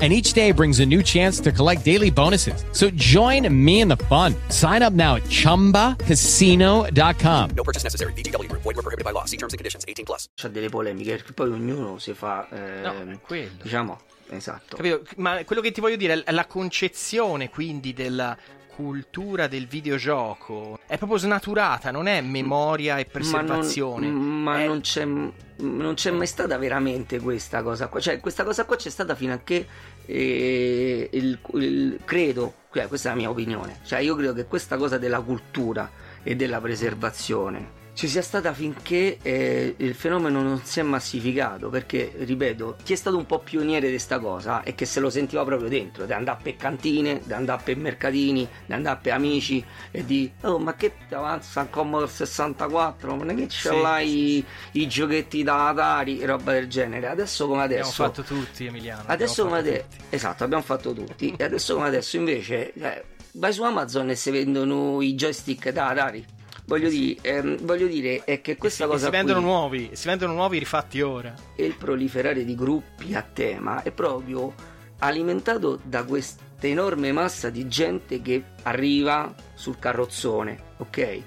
and 0.00 0.12
each 0.12 0.32
day 0.32 0.52
brings 0.52 0.78
a 0.80 0.86
new 0.86 1.02
chance 1.02 1.40
to 1.40 1.52
collect 1.52 1.84
daily 1.84 2.10
bonuses. 2.10 2.64
So 2.72 2.88
join 2.90 3.46
me 3.52 3.80
in 3.80 3.88
the 3.88 3.98
fun. 4.08 4.34
Sign 4.48 4.80
up 4.82 4.94
now 4.94 5.16
at 5.16 5.24
ChumbaCasino.com. 5.24 7.50
No 7.54 7.62
purchase 7.62 7.84
necessary. 7.84 8.14
BGW. 8.14 8.50
Void 8.50 8.64
were 8.64 8.76
prohibited 8.76 9.04
by 9.04 9.10
law. 9.10 9.26
See 9.26 9.36
terms 9.36 9.52
and 9.52 9.58
conditions. 9.58 9.84
18 9.86 10.06
plus. 10.06 10.30
C'è 10.34 10.48
delle 10.48 10.70
polemiche 10.70 11.16
perché 11.16 11.34
poi 11.34 11.50
ognuno 11.50 11.98
si 11.98 12.14
fa... 12.14 12.48
Eh, 12.48 12.80
no, 12.80 13.20
quello. 13.26 13.50
Diciamo, 13.62 14.00
esatto. 14.30 14.76
Capito? 14.76 15.02
Ma 15.16 15.44
quello 15.44 15.60
che 15.60 15.72
ti 15.72 15.82
voglio 15.82 15.96
dire 15.96 16.24
è 16.24 16.32
la 16.32 16.46
concezione 16.46 17.50
quindi 17.50 17.92
della 17.92 18.34
cultura 18.80 19.46
del 19.46 19.66
videogioco 19.66 20.78
è 20.86 20.96
proprio 20.96 21.18
snaturata, 21.18 21.90
non 21.90 22.06
è 22.06 22.20
memoria 22.20 22.98
e 22.98 23.04
preservazione. 23.04 24.06
Ma 24.06 24.12
non, 24.12 24.42
ma 24.42 24.60
è... 24.60 24.66
non, 24.66 24.80
c'è, 24.80 25.04
non 25.04 25.94
c'è, 25.94 26.10
mai 26.10 26.26
stata 26.26 26.56
veramente 26.58 27.20
questa 27.20 27.62
cosa 27.62 27.88
qua. 27.88 28.00
Cioè, 28.00 28.20
questa 28.20 28.44
cosa 28.44 28.64
qua 28.64 28.76
c'è 28.76 28.90
stata 28.90 29.14
fino 29.14 29.32
a 29.32 29.40
che 29.44 29.66
eh, 30.06 31.08
il, 31.12 31.38
il, 31.54 32.00
credo, 32.04 32.54
cioè, 32.72 32.88
questa 32.88 33.10
è 33.10 33.12
la 33.12 33.18
mia 33.18 33.30
opinione. 33.30 33.80
Cioè, 33.84 34.00
io 34.00 34.14
credo 34.16 34.32
che 34.32 34.46
questa 34.46 34.76
cosa 34.76 34.98
della 34.98 35.20
cultura 35.20 35.90
e 36.22 36.36
della 36.36 36.60
preservazione 36.60 37.78
ci 37.92 38.08
sia 38.08 38.22
stata 38.22 38.52
finché 38.52 39.18
eh, 39.22 39.74
il 39.76 39.94
fenomeno 39.94 40.42
non 40.42 40.60
si 40.64 40.80
è 40.80 40.82
massificato 40.82 41.68
perché 41.68 42.12
ripeto 42.18 42.76
chi 42.82 42.92
è 42.92 42.96
stato 42.96 43.16
un 43.16 43.26
po' 43.26 43.40
pioniere 43.40 43.86
di 43.86 43.92
questa 43.92 44.18
cosa 44.18 44.62
è 44.62 44.74
che 44.74 44.86
se 44.86 45.00
lo 45.00 45.10
sentiva 45.10 45.44
proprio 45.44 45.68
dentro 45.68 46.06
di 46.06 46.12
andare 46.12 46.38
per 46.42 46.56
cantine 46.56 47.20
di 47.24 47.32
andare 47.32 47.62
per 47.64 47.76
mercatini 47.76 48.48
di 48.66 48.72
andare 48.72 48.98
per 49.02 49.12
amici 49.12 49.64
e 49.90 50.04
di 50.04 50.30
oh 50.42 50.58
ma 50.58 50.74
che 50.74 50.92
ti 51.08 51.14
avanza 51.14 51.60
un 51.60 51.70
Commodore 51.70 52.10
64 52.10 53.14
non 53.14 53.30
è 53.30 53.34
che 53.34 53.48
ce 53.48 53.70
sì, 53.70 53.80
l'hai 53.80 54.44
sì. 54.72 54.80
i 54.80 54.88
giochetti 54.88 55.42
da 55.42 55.68
Atari? 55.68 56.20
E 56.20 56.26
roba 56.26 56.52
del 56.52 56.68
genere. 56.68 57.08
Adesso 57.08 57.46
come 57.46 57.62
adesso 57.62 58.02
abbiamo 58.02 58.12
fatto 58.12 58.22
tutti 58.22 58.66
Emiliano 58.66 59.04
adesso 59.06 59.44
come 59.44 59.58
adesso 59.58 59.84
esatto 60.08 60.44
abbiamo 60.44 60.62
fatto 60.62 60.92
tutti. 60.92 61.34
E 61.36 61.44
adesso 61.44 61.74
come 61.74 61.86
adesso 61.86 62.16
invece 62.16 62.72
eh, 62.72 63.04
vai 63.32 63.52
su 63.52 63.62
Amazon 63.62 64.10
e 64.10 64.14
si 64.14 64.30
vendono 64.30 65.00
i 65.00 65.14
joystick 65.14 65.70
da 65.70 65.88
Atari 65.88 66.38
Voglio, 66.70 66.88
di, 66.88 67.18
ehm, 67.20 67.58
voglio, 67.62 67.88
dire 67.88 68.22
è 68.24 68.40
che 68.40 68.56
questa 68.56 68.84
si, 68.84 68.90
cosa. 68.90 69.04
Si 69.06 69.10
vendono 69.10 69.40
qui, 69.40 69.48
nuovi, 69.48 69.90
si 69.92 70.06
vendono 70.06 70.34
nuovi 70.34 70.58
rifatti 70.58 71.00
ora. 71.00 71.34
E 71.56 71.64
il 71.64 71.74
proliferare 71.74 72.44
di 72.44 72.54
gruppi 72.54 73.14
a 73.14 73.22
tema 73.22 73.82
è 73.82 73.90
proprio 73.90 74.54
alimentato 74.98 75.80
da 75.82 76.04
questa 76.04 76.48
questa 76.60 76.66
enorme 76.66 77.10
massa 77.10 77.48
di 77.48 77.66
gente 77.68 78.20
che 78.20 78.44
arriva 78.64 79.34
sul 79.54 79.78
carrozzone, 79.78 80.74
ok? 80.76 81.22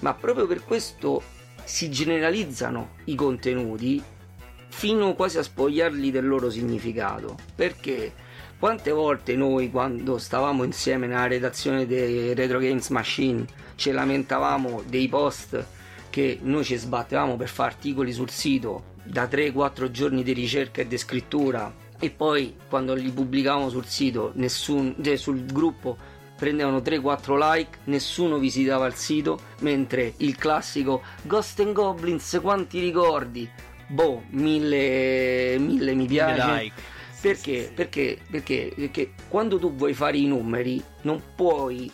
Ma 0.00 0.14
proprio 0.14 0.46
per 0.46 0.64
questo 0.64 1.22
si 1.64 1.90
generalizzano 1.90 2.94
i 3.04 3.14
contenuti 3.14 4.02
fino 4.68 5.14
quasi 5.14 5.36
a 5.36 5.42
spogliarli 5.42 6.10
del 6.10 6.26
loro 6.26 6.48
significato. 6.48 7.36
Perché 7.54 8.14
quante 8.58 8.90
volte 8.90 9.36
noi 9.36 9.70
quando 9.70 10.16
stavamo 10.16 10.64
insieme 10.64 11.06
nella 11.06 11.26
redazione 11.26 11.86
dei 11.86 12.32
Retro 12.32 12.58
Games 12.58 12.88
Machine 12.88 13.44
ci 13.80 13.92
lamentavamo 13.92 14.82
dei 14.86 15.08
post 15.08 15.66
che 16.10 16.38
noi 16.42 16.64
ci 16.64 16.76
sbattevamo 16.76 17.36
per 17.36 17.48
fare 17.48 17.70
articoli 17.70 18.12
sul 18.12 18.28
sito 18.28 18.92
da 19.02 19.24
3-4 19.24 19.90
giorni 19.90 20.22
di 20.22 20.34
ricerca 20.34 20.82
e 20.82 20.86
di 20.86 20.98
scrittura 20.98 21.72
e 21.98 22.10
poi 22.10 22.56
quando 22.68 22.92
li 22.92 23.10
pubblicavamo 23.10 23.70
sul 23.70 23.86
sito, 23.86 24.32
nessun, 24.34 24.96
cioè 25.02 25.16
sul 25.16 25.46
gruppo 25.46 25.96
prendevano 26.36 26.78
3-4 26.78 27.54
like, 27.54 27.78
nessuno 27.84 28.36
visitava 28.36 28.86
il 28.86 28.94
sito, 28.94 29.40
mentre 29.60 30.12
il 30.18 30.36
classico 30.36 31.02
Ghost 31.22 31.60
and 31.60 31.72
Goblins, 31.72 32.38
quanti 32.42 32.80
ricordi? 32.80 33.48
Boh, 33.86 34.24
mille, 34.30 35.56
mille 35.58 35.94
mi 35.94 36.06
piace. 36.06 36.62
like. 36.62 36.82
Perché? 37.18 37.72
Perché? 37.74 38.18
Perché? 38.30 38.72
Perché 38.74 39.12
quando 39.28 39.58
tu 39.58 39.74
vuoi 39.74 39.94
fare 39.94 40.18
i 40.18 40.26
numeri 40.26 40.82
non 41.02 41.22
puoi... 41.34 41.90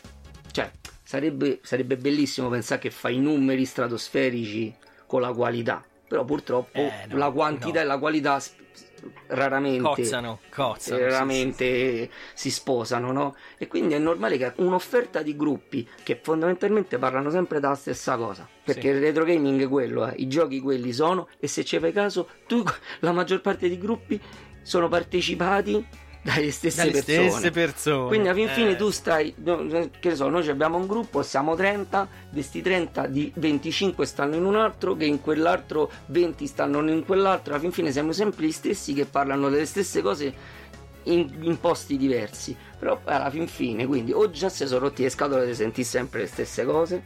Sarebbe, 1.09 1.61
sarebbe 1.62 1.97
bellissimo 1.97 2.49
pensare 2.49 2.81
che 2.81 2.90
fai 2.90 3.14
i 3.14 3.21
numeri 3.21 3.64
stratosferici 3.64 4.75
con 5.07 5.21
la 5.21 5.33
qualità, 5.33 5.85
però 6.09 6.25
purtroppo 6.25 6.81
Eh, 6.81 7.07
no, 7.11 7.16
la 7.16 7.31
quantità 7.31 7.79
no. 7.79 7.85
e 7.85 7.85
la 7.85 7.99
qualità 7.99 8.42
raramente 9.29 9.83
Cozzano, 9.83 10.40
cozzano, 10.51 10.97
eh, 10.99 11.03
sì, 11.05 11.09
raramente 11.09 12.11
si 12.35 12.51
sposano, 12.51 13.12
no? 13.12 13.37
E 13.57 13.69
quindi 13.69 13.95
è 13.95 13.99
normale 13.99 14.37
che 14.37 14.53
un'offerta 14.57 15.23
di 15.23 15.37
gruppi 15.37 15.88
che 16.03 16.19
fondamentalmente 16.21 16.99
parlano 16.99 17.31
sempre 17.31 17.61
della 17.61 17.77
stessa 17.77 18.16
cosa. 18.16 18.49
Perché 18.64 18.81
Sì. 18.81 18.97
il 18.97 19.01
retro 19.01 19.23
gaming 19.25 19.62
è 19.62 19.69
quello, 19.69 20.09
eh, 20.09 20.14
i 20.16 20.27
giochi 20.27 20.59
quelli 20.59 20.92
sono, 20.92 21.29
e 21.38 21.47
se 21.47 21.64
ci 21.64 21.79
fai 21.79 21.92
caso, 21.92 22.29
tu, 22.49 22.64
la 22.99 23.12
maggior 23.12 23.40
parte 23.40 23.69
dei 23.69 23.79
gruppi 23.79 24.21
sono 24.61 24.88
partecipati 24.88 25.87
dalle 26.27 26.51
stesse 26.51 26.77
Dalle 26.79 26.91
persone. 27.03 27.31
stesse 27.31 27.51
persone. 27.53 28.09
Quindi 28.09 28.29
alla 28.29 28.37
fin 28.37 28.49
Eh. 28.49 28.53
fine 28.53 28.77
tu 28.77 28.91
stai, 28.91 29.33
che 29.35 30.09
ne 30.09 30.15
so, 30.17 30.29
noi 30.29 30.49
abbiamo 30.49 30.77
un 30.77 30.87
gruppo, 30.87 31.23
siamo 31.23 31.55
30, 31.55 32.09
di 32.29 32.35
questi 32.35 32.62
30 32.62 33.07
di 33.07 33.31
25 33.37 34.05
stanno 34.05 34.35
in 34.35 34.45
un 34.45 34.57
altro, 34.57 34.97
che 34.97 35.05
in 35.05 35.21
quell'altro 35.21 35.91
20 36.07 36.47
stanno 36.47 36.81
in 36.91 37.05
quell'altro, 37.05 37.53
alla 37.53 37.62
fin 37.62 37.71
fine 37.73 37.93
siamo 37.93 38.12
sempre 38.12 38.47
gli 38.47 38.53
stessi 38.53 38.93
che 38.93 39.05
parlano 39.07 39.49
delle 39.49 39.67
stesse 39.67 40.03
cose 40.03 40.35
in, 41.05 41.31
in 41.43 41.61
posti 41.61 41.97
diversi. 41.97 42.57
Però 42.79 43.01
alla 43.05 43.31
fin 43.31 43.47
fine, 43.47 43.87
quindi 43.87 44.12
o 44.12 44.29
già 44.31 44.49
si 44.49 44.67
sono 44.67 44.81
rotti 44.81 45.03
le 45.03 45.11
scatole 45.11 45.47
di 45.47 45.55
sentire 45.55 45.87
sempre 45.87 46.21
le 46.23 46.27
stesse 46.27 46.65
cose, 46.65 47.05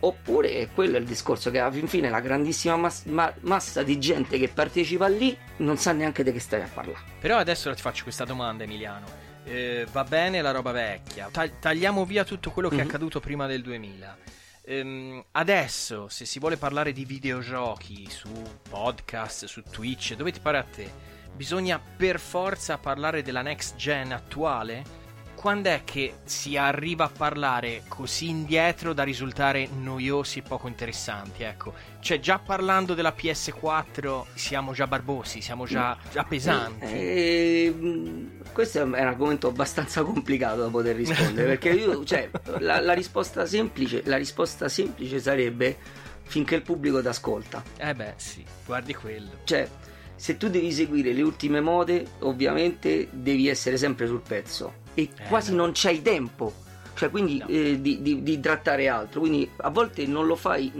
oppure 0.00 0.68
quello 0.74 0.96
è 0.96 1.00
il 1.00 1.06
discorso 1.06 1.50
che 1.50 1.58
alla 1.58 1.70
fin 1.70 1.86
fine 1.88 2.08
la 2.10 2.20
grandissima 2.20 2.76
mas- 2.76 3.04
ma- 3.04 3.32
massa 3.40 3.82
di 3.82 3.98
gente 3.98 4.38
che 4.38 4.48
partecipa 4.48 5.06
lì 5.08 5.36
non 5.58 5.76
sa 5.76 5.92
neanche 5.92 6.22
di 6.24 6.32
che 6.32 6.40
stai 6.40 6.62
a 6.62 6.68
parlare. 6.72 7.04
Però 7.20 7.36
adesso 7.36 7.72
ti 7.74 7.80
faccio 7.82 8.02
questa 8.04 8.24
domanda, 8.24 8.64
Emiliano. 8.64 9.06
Eh, 9.44 9.86
va 9.90 10.04
bene 10.04 10.42
la 10.42 10.50
roba 10.50 10.70
vecchia, 10.70 11.28
Tag- 11.32 11.58
tagliamo 11.58 12.04
via 12.04 12.24
tutto 12.24 12.50
quello 12.50 12.68
che 12.68 12.76
è 12.76 12.80
Mhm. 12.82 12.86
accaduto 12.88 13.20
prima 13.20 13.46
del 13.46 13.62
2000. 13.62 14.16
Ehm, 14.64 15.24
adesso, 15.32 16.08
se 16.08 16.24
si 16.26 16.38
vuole 16.38 16.56
parlare 16.56 16.92
di 16.92 17.04
videogiochi 17.04 18.08
su 18.10 18.28
podcast, 18.68 19.46
su 19.46 19.62
Twitch, 19.62 20.14
dove 20.14 20.30
ti 20.30 20.40
pare 20.40 20.58
a 20.58 20.62
te, 20.62 20.88
bisogna 21.34 21.80
per 21.80 22.20
forza 22.20 22.76
parlare 22.78 23.22
della 23.22 23.42
next 23.42 23.74
gen 23.76 24.12
attuale? 24.12 24.98
Quando 25.40 25.70
è 25.70 25.80
che 25.84 26.16
si 26.24 26.58
arriva 26.58 27.04
a 27.04 27.08
parlare 27.08 27.84
così 27.88 28.28
indietro 28.28 28.92
da 28.92 29.02
risultare 29.04 29.70
noiosi 29.72 30.40
e 30.40 30.42
poco 30.42 30.68
interessanti? 30.68 31.44
Ecco, 31.44 31.72
cioè 32.00 32.20
già 32.20 32.38
parlando 32.38 32.92
della 32.92 33.14
PS4 33.16 34.24
siamo 34.34 34.74
già 34.74 34.86
barbosi, 34.86 35.40
siamo 35.40 35.64
già, 35.64 35.96
già 36.12 36.24
pesanti. 36.24 36.84
Eh, 36.84 37.74
mh, 37.74 38.52
questo 38.52 38.80
è 38.80 38.82
un 38.82 38.92
argomento 38.92 39.48
abbastanza 39.48 40.02
complicato 40.02 40.60
da 40.60 40.68
poter 40.68 40.94
rispondere 40.94 41.46
perché 41.56 41.70
io, 41.70 42.04
cioè, 42.04 42.28
la, 42.58 42.78
la 42.78 42.92
risposta 42.92 43.46
semplice, 43.46 44.02
la 44.04 44.18
risposta 44.18 44.68
semplice 44.68 45.20
sarebbe 45.20 45.74
finché 46.24 46.56
il 46.56 46.62
pubblico 46.62 47.00
ti 47.00 47.08
ascolta. 47.08 47.62
Eh 47.78 47.94
beh, 47.94 48.12
sì, 48.16 48.44
guardi 48.66 48.92
quello. 48.92 49.30
Cioè, 49.44 49.66
se 50.14 50.36
tu 50.36 50.50
devi 50.50 50.70
seguire 50.70 51.14
le 51.14 51.22
ultime 51.22 51.62
mode, 51.62 52.06
ovviamente 52.18 53.08
devi 53.10 53.48
essere 53.48 53.78
sempre 53.78 54.06
sul 54.06 54.20
pezzo 54.20 54.79
e 55.02 55.08
quasi 55.28 55.54
non 55.54 55.70
c'hai 55.74 56.02
tempo. 56.02 56.52
Cioè, 56.94 57.10
quindi 57.10 57.42
eh, 57.46 57.80
di, 57.80 58.02
di- 58.02 58.22
di 58.22 58.40
trattare 58.40 58.88
altro. 58.88 59.20
Quindi 59.20 59.48
a 59.58 59.70
volte 59.70 60.06
non 60.06 60.26
lo 60.26 60.36
fai 60.36 60.70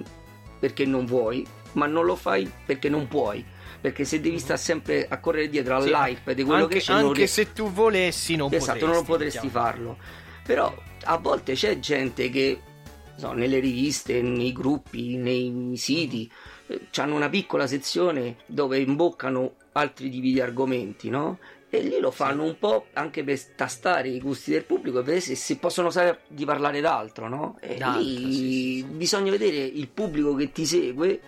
perché 0.58 0.84
non 0.84 1.06
vuoi, 1.06 1.46
ma 1.72 1.86
non 1.86 2.04
lo 2.04 2.16
fai 2.16 2.50
perché 2.66 2.88
non 2.88 3.08
puoi. 3.08 3.44
Perché 3.80 4.04
se 4.04 4.20
devi 4.20 4.38
stare 4.38 4.58
sempre 4.58 5.06
a 5.08 5.18
correre 5.18 5.48
dietro 5.48 5.80
Sì, 5.80 5.90
all'hype 5.90 6.34
di 6.34 6.42
quello 6.44 6.64
anche, 6.64 6.74
che 6.74 6.80
c'è, 6.80 6.92
anche 6.92 7.20
ries- 7.20 7.32
se 7.32 7.52
tu 7.54 7.70
volessi 7.72 8.36
non 8.36 8.52
esatto, 8.52 8.72
potresti. 8.78 8.94
non 8.94 9.04
potresti 9.06 9.46
diciamo. 9.46 9.64
farlo. 9.64 9.96
Però 10.44 10.74
a 11.04 11.16
volte 11.16 11.54
c'è 11.54 11.78
gente 11.78 12.28
che 12.28 12.60
no, 13.20 13.32
nelle 13.32 13.58
riviste, 13.58 14.20
nei 14.20 14.52
gruppi, 14.52 15.16
nei 15.16 15.72
siti 15.76 16.30
hanno 16.96 17.14
una 17.14 17.30
piccola 17.30 17.66
sezione 17.66 18.36
dove 18.46 18.78
imboccano 18.78 19.54
altri 19.72 20.10
tipi 20.10 20.32
di 20.32 20.40
argomenti, 20.40 21.08
no? 21.08 21.38
E 21.72 21.80
lì 21.82 22.00
lo 22.00 22.10
fanno 22.10 22.42
un 22.42 22.58
po' 22.58 22.86
anche 22.94 23.22
per 23.22 23.40
tastare 23.54 24.08
i 24.08 24.20
gusti 24.20 24.50
del 24.50 24.64
pubblico 24.64 24.98
e 24.98 25.02
vedere 25.02 25.20
se, 25.20 25.36
se 25.36 25.56
possono 25.56 25.88
usare 25.88 26.22
di 26.26 26.44
parlare 26.44 26.80
d'altro, 26.80 27.28
no? 27.28 27.56
E 27.60 27.76
D'altro, 27.76 28.02
lì 28.02 28.82
bisogna 28.82 29.30
vedere 29.30 29.58
il 29.58 29.88
pubblico 29.88 30.34
che 30.34 30.50
ti 30.50 30.66
segue 30.66 31.20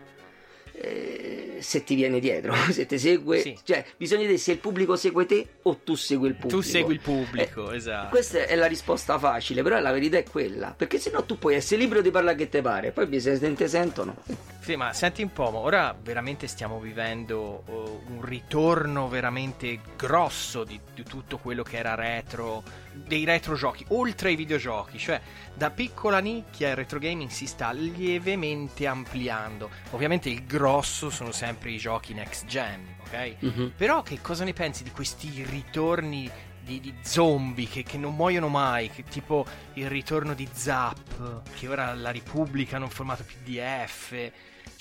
eh, 0.74 1.58
se 1.60 1.84
ti 1.84 1.94
viene 1.94 2.18
dietro, 2.20 2.54
se 2.70 2.86
ti 2.86 2.98
segue, 2.98 3.40
Sì. 3.40 3.58
cioè 3.62 3.84
bisogna 3.96 4.22
vedere 4.22 4.38
se 4.38 4.52
il 4.52 4.58
pubblico 4.58 4.96
segue 4.96 5.26
te 5.26 5.46
o 5.62 5.76
tu 5.82 5.94
segui 5.94 6.28
il 6.28 6.34
pubblico. 6.34 6.56
Tu 6.56 6.62
segui 6.62 6.94
il 6.94 7.00
pubblico, 7.00 7.70
esatto. 7.72 8.08
Questa 8.08 8.46
è 8.46 8.54
la 8.56 8.66
risposta 8.66 9.18
facile, 9.18 9.62
però 9.62 9.78
la 9.78 9.92
verità 9.92 10.18
è 10.18 10.24
quella, 10.24 10.74
perché 10.76 10.98
se 10.98 11.10
no 11.10 11.24
tu 11.24 11.38
puoi 11.38 11.54
essere 11.54 11.80
libero 11.80 12.00
di 12.00 12.10
parlare 12.10 12.36
che 12.36 12.48
te 12.48 12.60
pare, 12.62 12.90
poi 12.90 13.20
se 13.20 13.38
te 13.38 13.68
sentono. 13.68 14.16
Sì, 14.60 14.76
ma 14.76 14.92
senti 14.92 15.22
un 15.22 15.32
po', 15.32 15.50
ma 15.50 15.58
ora 15.58 15.96
veramente 16.00 16.46
stiamo 16.46 16.78
vivendo 16.78 17.64
oh, 17.66 18.02
un 18.08 18.24
ritorno 18.24 19.08
veramente 19.08 19.80
grosso 19.96 20.62
di, 20.62 20.78
di 20.94 21.02
tutto 21.02 21.38
quello 21.38 21.62
che 21.64 21.78
era 21.78 21.94
retro, 21.94 22.62
dei 22.94 23.24
retro 23.24 23.54
giochi, 23.54 23.84
oltre 23.88 24.30
ai 24.30 24.36
videogiochi, 24.36 24.98
cioè 24.98 25.20
da 25.54 25.70
piccola 25.70 26.18
nicchia 26.18 26.70
il 26.70 26.76
retro 26.76 26.98
gaming 26.98 27.30
si 27.30 27.46
sta 27.46 27.72
lievemente 27.72 28.86
ampliando. 28.86 29.70
Ovviamente 29.90 30.28
il 30.28 30.44
grosso 30.46 31.10
sono 31.10 31.32
sempre 31.32 31.70
i 31.70 31.78
giochi 31.78 32.14
next 32.14 32.46
gen, 32.46 32.96
ok? 33.06 33.36
Mhm. 33.38 33.72
Però 33.76 34.02
che 34.02 34.20
cosa 34.20 34.44
ne 34.44 34.52
pensi 34.52 34.82
di 34.82 34.90
questi 34.90 35.44
ritorni 35.48 36.30
di, 36.64 36.80
di 36.80 36.94
zombie 37.02 37.66
che, 37.66 37.82
che 37.82 37.98
non 37.98 38.14
muoiono 38.14 38.48
mai, 38.48 38.88
che 38.90 39.02
tipo 39.04 39.44
il 39.74 39.88
ritorno 39.88 40.34
di 40.34 40.48
Zap, 40.52 41.42
che 41.58 41.68
ora 41.68 41.94
la 41.94 42.12
Repubblica 42.12 42.76
hanno 42.76 42.88
formato 42.88 43.24
PDF. 43.24 44.30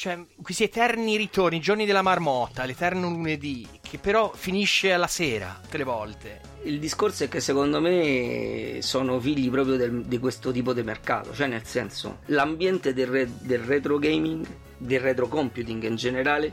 Cioè, 0.01 0.25
questi 0.41 0.63
eterni 0.63 1.15
ritorni, 1.15 1.57
i 1.57 1.61
giorni 1.61 1.85
della 1.85 2.01
marmotta, 2.01 2.65
l'eterno 2.65 3.07
lunedì, 3.07 3.67
che 3.79 3.99
però 3.99 4.31
finisce 4.33 4.93
alla 4.93 5.05
sera, 5.05 5.59
tutte 5.61 5.77
le 5.77 5.83
volte. 5.83 6.41
Il 6.63 6.79
discorso 6.79 7.25
è 7.25 7.29
che 7.29 7.39
secondo 7.39 7.79
me 7.79 8.79
sono 8.81 9.19
figli 9.19 9.47
proprio 9.51 9.75
del- 9.75 10.03
di 10.05 10.17
questo 10.17 10.51
tipo 10.51 10.73
di 10.73 10.81
mercato, 10.81 11.35
cioè 11.35 11.45
nel 11.45 11.65
senso 11.65 12.21
l'ambiente 12.25 12.95
del, 12.95 13.05
re- 13.05 13.29
del 13.41 13.59
retro 13.59 13.99
gaming, 13.99 14.43
del 14.75 15.01
retro 15.01 15.27
computing 15.27 15.83
in 15.83 15.95
generale, 15.97 16.51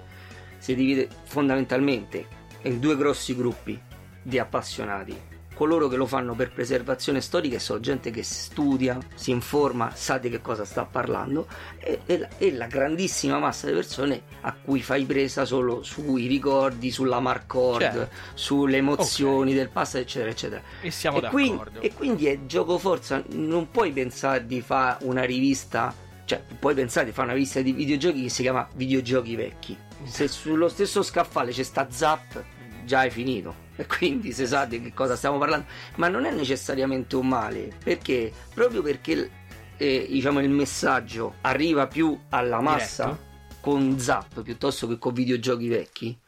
si 0.58 0.74
divide 0.74 1.08
fondamentalmente 1.24 2.26
in 2.64 2.78
due 2.78 2.98
grossi 2.98 3.34
gruppi 3.34 3.80
di 4.20 4.38
appassionati. 4.38 5.37
Coloro 5.58 5.88
che 5.88 5.96
lo 5.96 6.06
fanno 6.06 6.34
per 6.34 6.52
preservazione 6.52 7.20
storica 7.20 7.56
e 7.56 7.58
sono 7.58 7.80
gente 7.80 8.12
che 8.12 8.22
studia, 8.22 8.96
si 9.16 9.32
informa, 9.32 9.90
sa 9.92 10.16
di 10.16 10.30
che 10.30 10.40
cosa 10.40 10.64
sta 10.64 10.84
parlando 10.84 11.48
e, 11.78 12.02
e 12.06 12.18
la, 12.18 12.28
e 12.38 12.52
la 12.52 12.66
grandissima 12.68 13.40
massa 13.40 13.66
di 13.66 13.72
persone 13.72 14.22
a 14.42 14.54
cui 14.54 14.80
fai 14.82 15.04
presa 15.04 15.44
solo 15.44 15.82
sui 15.82 16.28
ricordi, 16.28 16.92
sulla 16.92 17.18
marcord, 17.18 17.80
Certo. 17.80 18.08
sulle 18.34 18.76
emozioni 18.76 19.52
del 19.52 19.68
passato, 19.68 19.98
eccetera, 20.04 20.30
eccetera. 20.30 20.62
E 20.80 20.92
siamo 20.92 21.20
e, 21.20 21.28
quindi, 21.28 21.50
d'accordo. 21.50 21.80
e 21.80 21.92
quindi 21.92 22.26
è 22.28 22.38
gioco 22.46 22.78
forza, 22.78 23.20
non 23.30 23.68
puoi 23.72 23.90
pensare 23.90 24.46
di 24.46 24.60
fare 24.60 25.04
una 25.06 25.24
rivista, 25.24 25.92
cioè 26.24 26.40
puoi 26.56 26.74
pensare 26.74 27.06
di 27.06 27.10
fare 27.12 27.26
una 27.26 27.34
rivista 27.34 27.60
di 27.60 27.72
videogiochi 27.72 28.22
che 28.22 28.28
si 28.28 28.42
chiama 28.42 28.68
Videogiochi 28.76 29.34
Vecchi. 29.34 29.76
Se 30.04 30.28
sullo 30.28 30.68
stesso 30.68 31.02
scaffale 31.02 31.50
c'è 31.50 31.64
sta 31.64 31.88
Zap, 31.90 32.44
già 32.84 33.00
hai 33.00 33.10
finito. 33.10 33.66
E 33.78 33.86
quindi 33.86 34.32
se 34.32 34.46
sa 34.46 34.64
di 34.64 34.82
che 34.82 34.92
cosa 34.92 35.14
stiamo 35.14 35.38
parlando. 35.38 35.66
Ma 35.96 36.08
non 36.08 36.24
è 36.24 36.32
necessariamente 36.32 37.14
un 37.16 37.28
male, 37.28 37.72
perché 37.82 38.32
proprio 38.52 38.82
perché 38.82 39.30
eh, 39.76 40.06
diciamo, 40.10 40.40
il 40.40 40.50
messaggio 40.50 41.34
arriva 41.42 41.86
più 41.86 42.18
alla 42.30 42.60
massa 42.60 43.04
Diretto. 43.04 43.60
con 43.60 43.98
Zap 43.98 44.42
piuttosto 44.42 44.88
che 44.88 44.98
con 44.98 45.12
videogiochi 45.12 45.68
vecchi 45.68 46.18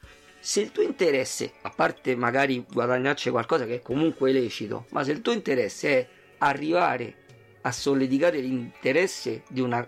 se 0.43 0.63
il 0.63 0.73
tuo 0.73 0.83
interesse, 0.83 1.53
a 1.61 1.71
parte 1.71 2.17
magari 2.17 2.65
guadagnarci 2.73 3.29
qualcosa 3.29 3.67
che 3.67 3.77
è 3.77 3.83
comunque 3.83 4.33
lecito, 4.33 4.87
ma 4.91 5.05
se 5.05 5.13
il 5.13 5.21
tuo 5.21 5.33
interesse 5.33 5.89
è 5.91 6.09
arrivare 6.39 7.15
a 7.61 7.71
solleticare 7.71 8.41
l'interesse 8.41 9.43
di 9.51 9.61
una 9.61 9.87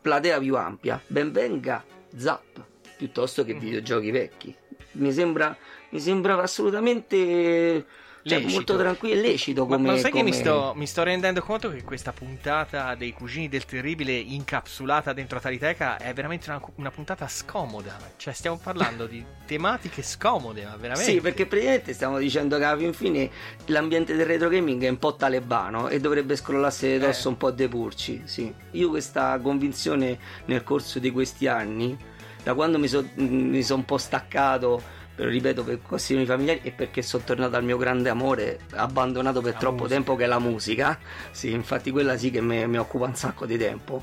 platea 0.00 0.38
più 0.38 0.56
ampia, 0.56 1.00
ben 1.06 1.32
venga 1.32 1.84
Zap 2.16 2.64
piuttosto 2.96 3.44
che 3.44 3.52
videogiochi 3.52 4.10
vecchi. 4.10 4.56
Mi 4.92 5.12
sembra, 5.12 5.54
mi 5.90 6.00
sembra 6.00 6.40
assolutamente 6.40 7.86
cioè, 8.28 8.40
molto 8.40 8.76
tranquillo 8.76 9.14
e 9.14 9.22
lecito 9.22 9.64
Ma, 9.64 9.76
come, 9.76 9.86
ma 9.86 9.94
lo 9.94 9.98
sai 9.98 10.12
che 10.12 10.22
mi 10.22 10.30
come- 10.30 10.42
sto, 10.42 10.72
mi 10.76 10.86
sto 10.86 11.02
rendendo 11.02 11.40
conto 11.40 11.70
che 11.70 11.82
questa 11.82 12.12
puntata 12.12 12.94
dei 12.94 13.12
Cugini 13.12 13.48
del 13.48 13.64
Terribile 13.64 14.12
incapsulata 14.12 15.12
dentro 15.12 15.40
Tariteca 15.40 15.96
è 15.96 16.12
veramente 16.12 16.50
una, 16.50 16.60
una 16.74 16.90
puntata 16.90 17.26
scomoda. 17.26 17.96
Cioè, 18.16 18.34
stiamo 18.34 18.58
parlando 18.62 19.06
di 19.06 19.24
tematiche 19.46 20.02
scomode, 20.02 20.64
ma 20.64 20.76
veramente. 20.76 21.10
Sì, 21.10 21.20
perché 21.20 21.46
praticamente 21.46 21.94
stiamo 21.94 22.18
dicendo 22.18 22.58
che 22.58 22.64
alla 22.64 22.76
fin 22.76 22.92
fine 22.92 23.30
l'ambiente 23.66 24.14
del 24.14 24.26
retro 24.26 24.48
gaming 24.48 24.82
è 24.82 24.88
un 24.88 24.98
po' 24.98 25.14
talebano 25.14 25.88
e 25.88 25.98
dovrebbe 26.00 26.36
scrollarsi 26.36 26.86
di 26.86 26.98
dosso 26.98 27.28
Eh. 27.28 27.30
un 27.30 27.36
po' 27.38 27.50
dei 27.50 27.68
purci. 27.68 28.22
Sì. 28.24 28.52
Io 28.72 28.90
questa 28.90 29.38
convinzione 29.40 30.18
nel 30.46 30.62
corso 30.64 30.98
di 30.98 31.10
questi 31.10 31.46
anni, 31.46 31.96
da 32.42 32.52
quando 32.54 32.78
mi 32.78 32.88
sono 32.88 33.08
un 33.16 33.84
po' 33.86 33.98
staccato, 33.98 34.96
ripeto, 35.26 35.64
per 35.64 35.80
questioni 35.82 36.24
familiari 36.24 36.60
e 36.62 36.70
perché 36.70 37.02
sono 37.02 37.24
tornato 37.24 37.56
al 37.56 37.64
mio 37.64 37.76
grande 37.76 38.08
amore, 38.08 38.60
abbandonato 38.74 39.40
per 39.40 39.54
La 39.54 39.58
troppo 39.58 39.82
musica. 39.82 39.94
tempo, 39.94 40.16
che 40.16 40.24
è 40.24 40.26
la 40.26 40.38
musica. 40.38 40.98
Sì, 41.30 41.50
infatti 41.52 41.90
quella 41.90 42.16
sì 42.16 42.30
che 42.30 42.40
mi, 42.40 42.66
mi 42.66 42.78
occupa 42.78 43.06
un 43.06 43.14
sacco 43.14 43.46
di 43.46 43.56
tempo. 43.58 44.02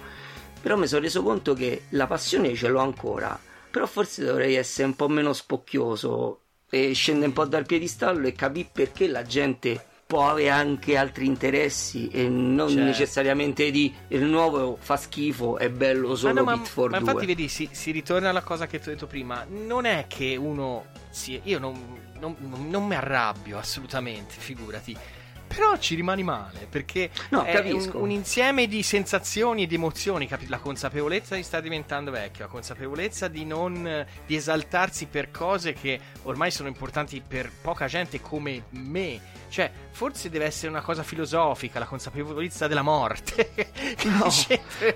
Però 0.62 0.76
mi 0.78 0.88
sono 0.88 1.02
reso 1.02 1.22
conto 1.24 1.54
che 1.54 1.84
la 1.90 2.08
passione 2.08 2.54
ce 2.56 2.68
l'ho 2.70 2.80
ancora, 2.80 3.40
però 3.70 3.86
forse 3.86 4.24
dovrei 4.26 4.56
essere 4.56 4.88
un 4.88 4.96
po' 4.96 5.08
meno 5.08 5.32
spocchioso 5.32 6.40
e 6.70 6.94
scendere 6.94 7.28
un 7.28 7.34
po' 7.34 7.46
dal 7.46 7.66
piedistallo 7.66 8.26
e 8.28 8.34
capire 8.34 8.70
perché 8.72 9.08
la 9.08 9.22
gente 9.22 9.86
può 10.08 10.30
avere 10.30 10.50
anche 10.50 10.98
altri 10.98 11.26
interessi 11.26 12.08
e 12.10 12.30
non 12.30 12.70
Certo. 12.70 12.84
necessariamente 12.84 13.72
di 13.72 13.94
il 14.10 14.24
nuovo 14.24 14.78
fa 14.80 14.98
schifo, 14.98 15.58
è 15.58 15.70
bello 15.70 16.10
Ma, 16.10 16.16
solo 16.16 16.34
no, 16.34 16.44
ma, 16.44 16.58
for 16.64 16.92
ma 16.92 17.00
2. 17.00 17.08
infatti 17.10 17.26
vedi, 17.26 17.48
si, 17.48 17.68
si 17.72 17.92
ritorna 17.92 18.30
alla 18.30 18.44
cosa 18.44 18.68
che 18.68 18.80
ti 18.80 18.90
ho 18.90 18.92
detto 18.92 19.08
prima. 19.08 19.46
Non 19.50 19.86
è 19.86 20.06
che 20.08 20.36
uno... 20.36 20.86
si- 21.10 21.40
io 21.44 21.58
non, 21.60 21.98
non- 22.20 22.36
non- 22.70 22.86
mi 22.86 22.96
arrabbio 22.96 23.58
assolutamente, 23.58 24.36
figurati. 24.38 24.96
Però 25.48 25.78
ci 25.78 25.96
rimani 25.96 26.22
male 26.24 26.68
perché 26.70 27.10
No, 27.30 27.44
è 27.44 27.72
un, 27.72 27.90
un 27.94 28.10
insieme 28.10 28.68
di 28.68 28.82
sensazioni 28.84 29.64
e 29.64 29.68
di 29.68 29.76
emozioni. 29.76 30.28
capi- 30.28 30.48
La 30.50 30.58
consapevolezza 30.58 31.36
di 31.36 31.44
stare 31.44 31.64
diventando 31.64 32.12
vecchio, 32.12 32.46
la 32.46 32.50
consapevolezza 32.52 33.28
di 33.28 33.46
non 33.46 34.06
di 34.26 34.36
esaltarsi 34.36 35.06
per 35.06 35.32
cose 35.32 35.74
che 35.74 36.00
ormai 36.24 36.52
sono 36.52 36.68
importanti 36.68 37.22
per 37.26 37.50
poca 37.62 37.86
gente 37.88 38.20
come 38.22 38.64
me. 38.72 39.20
Cioè, 39.56 39.72
forse 39.92 40.30
deve 40.30 40.44
essere 40.44 40.68
una 40.68 40.82
cosa 40.82 41.02
filosofica, 41.02 41.80
la 41.80 41.86
consapevolezza 41.86 42.68
della 42.68 42.82
morte. 42.82 43.52
No, 44.06 44.30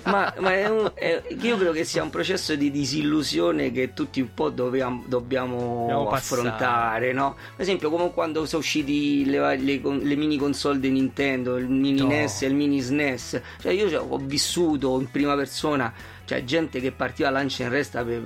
ma, 0.04 0.34
ma 0.40 0.54
è 0.54 0.68
un- 0.70 0.92
è- 0.94 1.24
io 1.42 1.56
credo 1.56 1.72
che 1.72 1.84
sia 1.86 2.04
un 2.04 2.10
processo 2.10 2.54
di 2.56 2.70
disillusione 2.70 3.72
che 3.72 3.94
tutti 3.94 4.20
un 4.20 4.34
po' 4.34 4.50
dobbiamo, 4.50 5.04
dobbiamo 5.08 6.10
affrontare, 6.12 7.14
no? 7.14 7.36
Per 7.56 7.62
esempio, 7.66 7.90
come 7.90 8.12
quando 8.12 8.46
sono 8.46 8.62
usciti 8.62 9.24
le, 9.26 9.56
le 9.58 9.80
le 9.82 10.16
mini 10.16 10.38
console 10.38 10.80
di 10.80 10.90
Nintendo, 10.90 11.56
il 11.58 11.70
mini 11.70 12.02
No. 12.02 12.08
NES 12.08 12.42
e 12.42 12.48
il 12.48 12.56
mini 12.56 12.82
SNES. 12.82 13.42
Cioè, 13.62 13.72
io 13.72 13.90
cioè, 13.90 14.00
ho 14.06 14.18
vissuto 14.18 15.00
in 15.00 15.10
prima 15.10 15.36
persona. 15.36 15.94
Cioè, 16.30 16.44
gente 16.44 16.80
che 16.80 16.92
partiva 16.92 17.30
a 17.30 17.32
lancia 17.32 17.64
in 17.64 17.70
resta 17.70 18.04
per- 18.04 18.24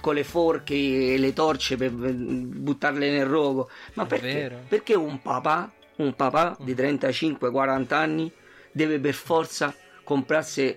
con 0.00 0.14
le 0.14 0.24
forche 0.24 0.74
e 0.74 1.18
le 1.18 1.32
torce 1.32 1.76
per 1.76 1.92
per 1.92 2.12
buttarle 2.12 3.10
nel 3.12 3.26
rogo. 3.26 3.70
Ma 3.94 4.06
perché? 4.06 4.58
Perché 4.66 4.94
un 4.96 5.22
papà, 5.22 5.72
un 5.98 6.16
papà 6.16 6.56
di 6.58 6.74
35-40 6.74 7.94
anni 7.94 8.32
deve 8.72 8.98
per 8.98 9.14
forza 9.14 9.72
comprarsi 10.02 10.76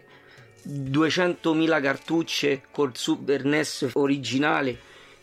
200.000 0.62 1.82
cartucce 1.82 2.62
col 2.70 2.96
Super 2.96 3.44
NES 3.44 3.90
originale 3.94 4.78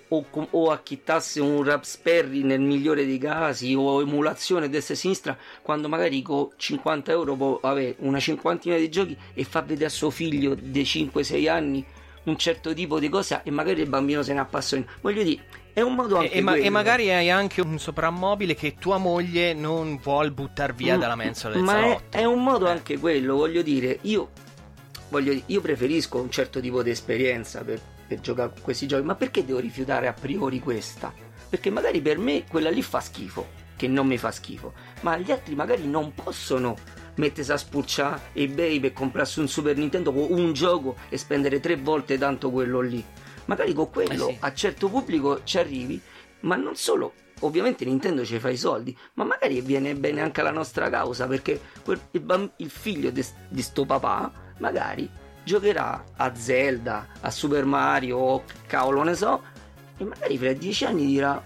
o, 0.08 0.24
o 0.50 0.70
acchittasse 0.70 1.40
un 1.40 1.62
Raspberry 1.62 2.42
nel 2.42 2.60
migliore 2.60 3.04
dei 3.04 3.18
casi 3.18 3.74
o 3.74 4.00
emulazione 4.00 4.68
destra 4.68 4.94
e 4.94 4.96
sinistra 4.96 5.36
quando 5.62 5.88
magari 5.88 6.22
con 6.22 6.48
50 6.56 7.10
euro 7.12 7.34
può 7.36 7.58
avere 7.62 7.96
una 7.98 8.18
cinquantina 8.18 8.76
di 8.76 8.88
giochi 8.88 9.16
e 9.34 9.44
fa 9.44 9.60
vedere 9.62 9.86
a 9.86 9.90
suo 9.90 10.10
figlio 10.10 10.54
di 10.54 10.82
5-6 10.82 11.48
anni 11.48 11.84
un 12.24 12.36
certo 12.36 12.74
tipo 12.74 12.98
di 12.98 13.08
cosa 13.08 13.42
e 13.42 13.50
magari 13.50 13.80
il 13.82 13.88
bambino 13.88 14.22
se 14.22 14.32
ne 14.32 14.40
appassiona 14.40 14.84
voglio 15.00 15.22
dire 15.22 15.42
è 15.72 15.80
un 15.80 15.94
modo 15.94 16.16
anche 16.16 16.32
E, 16.32 16.38
e 16.38 16.40
ma- 16.42 16.56
e 16.56 16.70
magari 16.70 17.10
hai 17.10 17.30
anche 17.30 17.60
un 17.60 17.78
soprammobile 17.78 18.54
che 18.54 18.74
tua 18.78 18.98
moglie 18.98 19.54
non 19.54 19.98
vuol 20.02 20.32
buttare 20.32 20.72
via 20.74 20.96
Mm, 20.96 21.00
dalla 21.00 21.14
mensola 21.16 21.54
del 21.54 21.62
ma 21.62 21.78
è, 21.78 21.80
salotto. 21.82 22.02
è 22.10 22.24
un 22.24 22.42
modo 22.42 22.66
Eh. 22.66 22.70
anche 22.70 22.98
quello 22.98 23.36
voglio 23.36 23.62
dire 23.62 23.98
io 24.02 24.28
voglio 25.10 25.32
dire, 25.32 25.44
io 25.46 25.60
preferisco 25.60 26.20
un 26.20 26.30
certo 26.30 26.60
tipo 26.60 26.82
di 26.82 26.90
esperienza 26.90 27.62
per, 27.62 27.80
per 28.08 28.20
giocare 28.20 28.50
con 28.54 28.62
questi 28.62 28.86
giochi 28.88 29.04
ma 29.04 29.14
perché 29.14 29.44
devo 29.44 29.58
rifiutare 29.60 30.08
a 30.08 30.12
priori 30.12 30.58
questa? 30.58 31.12
Perché 31.48 31.70
magari 31.70 32.00
per 32.00 32.18
me 32.18 32.44
quella 32.48 32.70
lì 32.70 32.82
fa 32.82 33.00
schifo 33.00 33.46
che 33.76 33.86
non 33.86 34.06
mi 34.08 34.18
fa 34.18 34.30
schifo 34.32 34.72
ma 35.02 35.16
gli 35.18 35.30
altri 35.30 35.54
magari 35.54 35.86
non 35.86 36.12
possono 36.14 36.76
mettersi 37.16 37.52
a 37.52 37.56
spurciare 37.56 38.20
ebay 38.32 38.80
per 38.80 38.92
comprarsi 38.92 39.40
un 39.40 39.48
Super 39.48 39.76
Nintendo 39.76 40.12
con 40.12 40.26
un 40.30 40.52
gioco 40.52 40.96
e 41.08 41.18
spendere 41.18 41.60
tre 41.60 41.76
volte 41.76 42.16
tanto 42.16 42.50
quello 42.50 42.80
lì. 42.80 43.04
Magari 43.46 43.72
con 43.72 43.90
quello 43.90 44.28
Eh 44.28 44.32
sì. 44.32 44.36
a 44.40 44.52
certo 44.54 44.88
pubblico 44.88 45.40
ci 45.44 45.58
arrivi 45.58 46.00
ma 46.40 46.54
non 46.56 46.76
solo. 46.76 47.12
Ovviamente 47.40 47.84
Nintendo 47.84 48.24
ci 48.24 48.38
fa 48.38 48.50
i 48.50 48.56
soldi 48.56 48.96
ma 49.14 49.24
magari 49.24 49.60
viene 49.62 49.94
bene 49.96 50.20
anche 50.20 50.40
alla 50.42 50.50
nostra 50.52 50.88
causa 50.90 51.26
perché 51.26 51.60
quel- 51.82 52.00
il, 52.12 52.20
bam- 52.20 52.52
il 52.58 52.70
figlio 52.70 53.10
de- 53.10 53.24
di 53.48 53.62
sto 53.62 53.84
papà 53.84 54.30
magari 54.58 55.08
giocherà 55.48 56.04
a 56.16 56.34
Zelda 56.34 57.06
a 57.20 57.30
Super 57.30 57.64
Mario 57.64 58.18
o 58.18 58.44
cavolo 58.66 59.02
ne 59.02 59.14
so 59.14 59.42
e 59.96 60.04
magari 60.04 60.36
fra 60.36 60.52
dieci 60.52 60.84
anni 60.84 61.06
dirà 61.06 61.42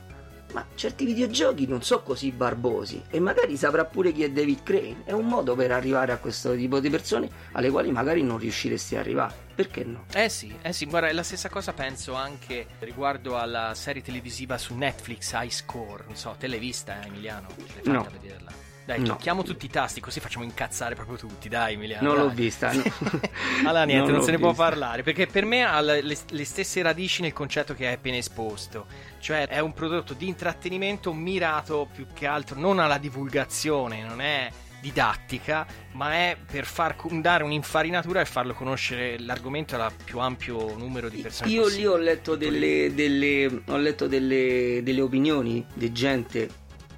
ma 0.53 0.67
certi 0.75 1.07
videogiochi 1.07 1.67
non 1.67 1.83
sono 1.83 2.03
così 2.03 2.31
barbosi 2.33 3.01
e 3.09 3.21
magari 3.21 3.57
saprà 3.57 3.85
pure 3.87 4.13
chi 4.13 4.25
è 4.25 4.31
David 4.31 4.63
Crane 4.65 5.03
è 5.05 5.13
un 5.13 5.27
modo 5.27 5.55
per 5.55 5.71
arrivare 5.71 6.13
a 6.13 6.19
questo 6.19 6.55
tipo 6.57 6.79
di 6.81 6.91
persone 6.91 7.31
alle 7.53 7.71
quali 7.71 7.91
magari 7.93 8.23
non 8.23 8.37
riusciresti 8.39 8.97
a 8.97 9.01
arrivare 9.01 9.35
perché 9.55 9.85
no? 9.85 10.05
Eh 10.13 10.29
sì, 10.29 10.55
eh 10.61 10.73
sì, 10.75 10.85
guarda, 10.87 11.11
la 11.13 11.23
stessa 11.23 11.49
cosa 11.49 11.73
penso 11.73 12.15
anche 12.15 12.67
riguardo 12.81 13.39
alla 13.39 13.73
serie 13.75 14.03
televisiva 14.03 14.59
su 14.59 14.75
Netflix 14.75 15.33
High 15.33 15.51
Score, 15.51 16.05
non 16.07 16.17
so, 16.17 16.35
te 16.39 16.49
l'hai 16.49 16.59
vista 16.59 17.01
eh, 17.01 17.07
Emiliano? 17.07 17.49
L'hai 17.57 17.69
fatta 17.83 17.91
No. 17.91 18.07
vederla? 18.21 18.51
Dai, 18.85 18.99
No. 18.99 19.07
tocchiamo 19.07 19.43
tutti 19.45 19.67
i 19.67 19.69
tasti 19.71 20.01
così 20.01 20.19
facciamo 20.19 20.45
incazzare 20.45 20.95
proprio 20.97 21.17
tutti, 21.17 21.49
dai 21.49 21.75
Emiliano. 21.75 22.05
non 22.09 22.17
dai. 22.17 22.25
l'ho 22.25 22.31
vista 22.35 22.73
no. 22.73 22.83
allora 23.65 23.85
niente, 23.85 24.11
non, 24.11 24.19
l'ho 24.19 24.25
se 24.25 24.31
ne 24.33 24.39
può 24.39 24.49
vista. 24.49 24.65
parlare, 24.65 25.03
perché 25.05 25.27
per 25.29 25.45
me 25.45 25.63
ha 25.63 25.81
le, 25.81 26.03
le- 26.03 26.45
stesse 26.45 26.83
radici 26.83 27.23
nel 27.23 27.33
concetto 27.33 27.75
che 27.75 27.87
hai 27.87 27.95
appena 27.95 28.17
esposto, 28.17 28.87
cioè 29.21 29.47
è 29.47 29.61
un 29.61 29.73
prodotto 29.73 30.15
di 30.15 30.27
intrattenimento 30.27 31.13
mirato 31.13 31.89
più 31.95 32.07
che 32.13 32.27
altro 32.27 32.59
non 32.59 32.81
alla 32.81 32.99
divulgazione, 32.99 34.03
non 34.05 34.21
è 34.21 34.51
didattica, 34.81 35.65
ma 35.93 36.13
è 36.15 36.37
per 36.45 36.65
far 36.65 36.97
dare 37.21 37.45
un'infarinatura 37.45 38.21
e 38.21 38.25
farlo 38.25 38.53
conoscere 38.53 39.17
l'argomento 39.21 39.81
al 39.81 39.93
più 40.05 40.19
ampio 40.19 40.77
numero 40.77 41.09
di 41.09 41.19
persone 41.23 41.49
Io 41.51 41.61
lì 41.61 41.65
possibile. 41.67 41.89
ho 41.89 41.97
letto 41.99 42.35
delle, 42.35 42.93
delle- 42.93 43.63
ho 43.69 43.77
letto 43.77 44.09
delle, 44.09 44.81
delle 44.83 45.01
opinioni 45.01 45.65
di 45.73 45.93
gente 45.93 46.49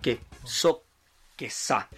che 0.01 0.21
so 0.43 0.84
che 1.35 1.49
sa, 1.51 1.89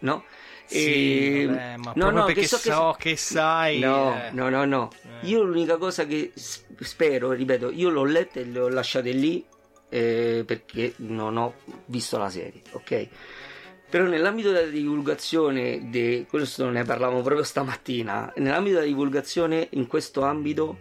no? 0.00 0.24
Sì, 0.66 1.42
E- 1.42 1.46
vabbè, 1.46 1.76
ma 1.76 1.92
no, 1.96 2.10
no, 2.10 2.24
perché 2.24 2.42
che 2.42 2.46
so 2.46 2.56
che 2.56 2.70
so 2.70 2.96
che 2.98 3.16
sai, 3.16 3.78
No, 3.80 4.14
eh. 4.14 4.30
no, 4.32 4.48
no, 4.48 4.64
no. 4.64 4.90
Eh. 5.20 5.26
Io 5.26 5.42
l'unica 5.42 5.76
cosa 5.76 6.06
che 6.06 6.32
spero, 6.34 7.32
ripeto, 7.32 7.70
io 7.70 7.90
l'ho 7.90 8.04
letta 8.04 8.40
e 8.40 8.44
le 8.44 8.58
ho 8.60 8.68
lasciate 8.68 9.10
lì 9.10 9.44
eh, 9.90 10.42
perché 10.46 10.94
non 10.96 11.36
ho 11.36 11.54
visto 11.86 12.16
la 12.18 12.30
serie, 12.30 12.62
ok? 12.72 13.08
Però 13.90 14.04
nell'ambito 14.06 14.50
della 14.50 14.70
divulgazione, 14.70 15.88
de... 15.90 16.26
questo 16.28 16.68
ne 16.68 16.82
parlavamo 16.82 17.20
proprio 17.22 17.44
stamattina, 17.44 18.32
nell'ambito 18.36 18.76
della 18.76 18.88
divulgazione 18.88 19.68
in 19.72 19.86
questo 19.86 20.22
ambito 20.22 20.76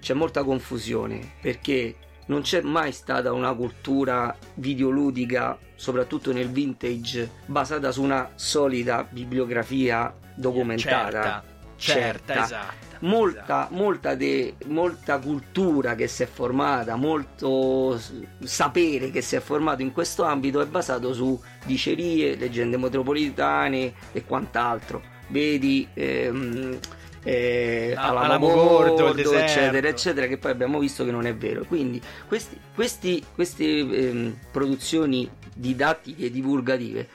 c'è 0.00 0.14
molta 0.14 0.44
confusione 0.44 1.34
perché 1.40 1.96
non 2.26 2.42
c'è 2.42 2.60
mai 2.60 2.92
stata 2.92 3.32
una 3.32 3.52
cultura 3.54 4.36
videoludica, 4.54 5.58
soprattutto 5.74 6.32
nel 6.32 6.48
vintage, 6.48 7.30
basata 7.46 7.92
su 7.92 8.02
una 8.02 8.30
solida 8.34 9.06
bibliografia 9.08 10.12
documentata. 10.34 11.44
certa, 11.76 12.34
certa, 12.34 12.44
esatto. 12.44 12.84
Molta, 13.00 13.68
molta, 13.72 14.14
de- 14.14 14.54
molta 14.66 15.18
cultura 15.18 15.94
che 15.94 16.08
si 16.08 16.22
è 16.22 16.26
formata, 16.26 16.96
molto 16.96 18.00
sapere 18.42 19.10
che 19.10 19.20
si 19.20 19.36
è 19.36 19.40
formato 19.40 19.82
in 19.82 19.92
questo 19.92 20.24
ambito 20.24 20.60
è 20.62 20.66
basato 20.66 21.12
su 21.12 21.38
dicerie, 21.64 22.36
leggende 22.36 22.78
metropolitane 22.78 23.92
e 24.12 24.24
quant'altro. 24.24 25.02
Vedi 25.28 25.86
ehm, 25.92 26.78
eh, 27.26 27.92
La- 27.94 28.02
Alamo 28.02 28.24
Alamo 28.24 28.46
Gordo, 28.54 29.34
eccetera, 29.34 29.88
eccetera, 29.88 30.26
che 30.26 30.38
poi 30.38 30.50
abbiamo 30.52 30.78
visto 30.78 31.04
che 31.04 31.10
non 31.10 31.26
è 31.26 31.34
vero. 31.34 31.64
Quindi 31.64 32.00
questi- 32.28 32.58
questi- 32.74 33.24
queste 33.34 33.64
ehm, 33.78 34.36
produzioni 34.52 35.28
didattiche 35.54 36.26
e 36.26 36.30
divulgative 36.30 37.08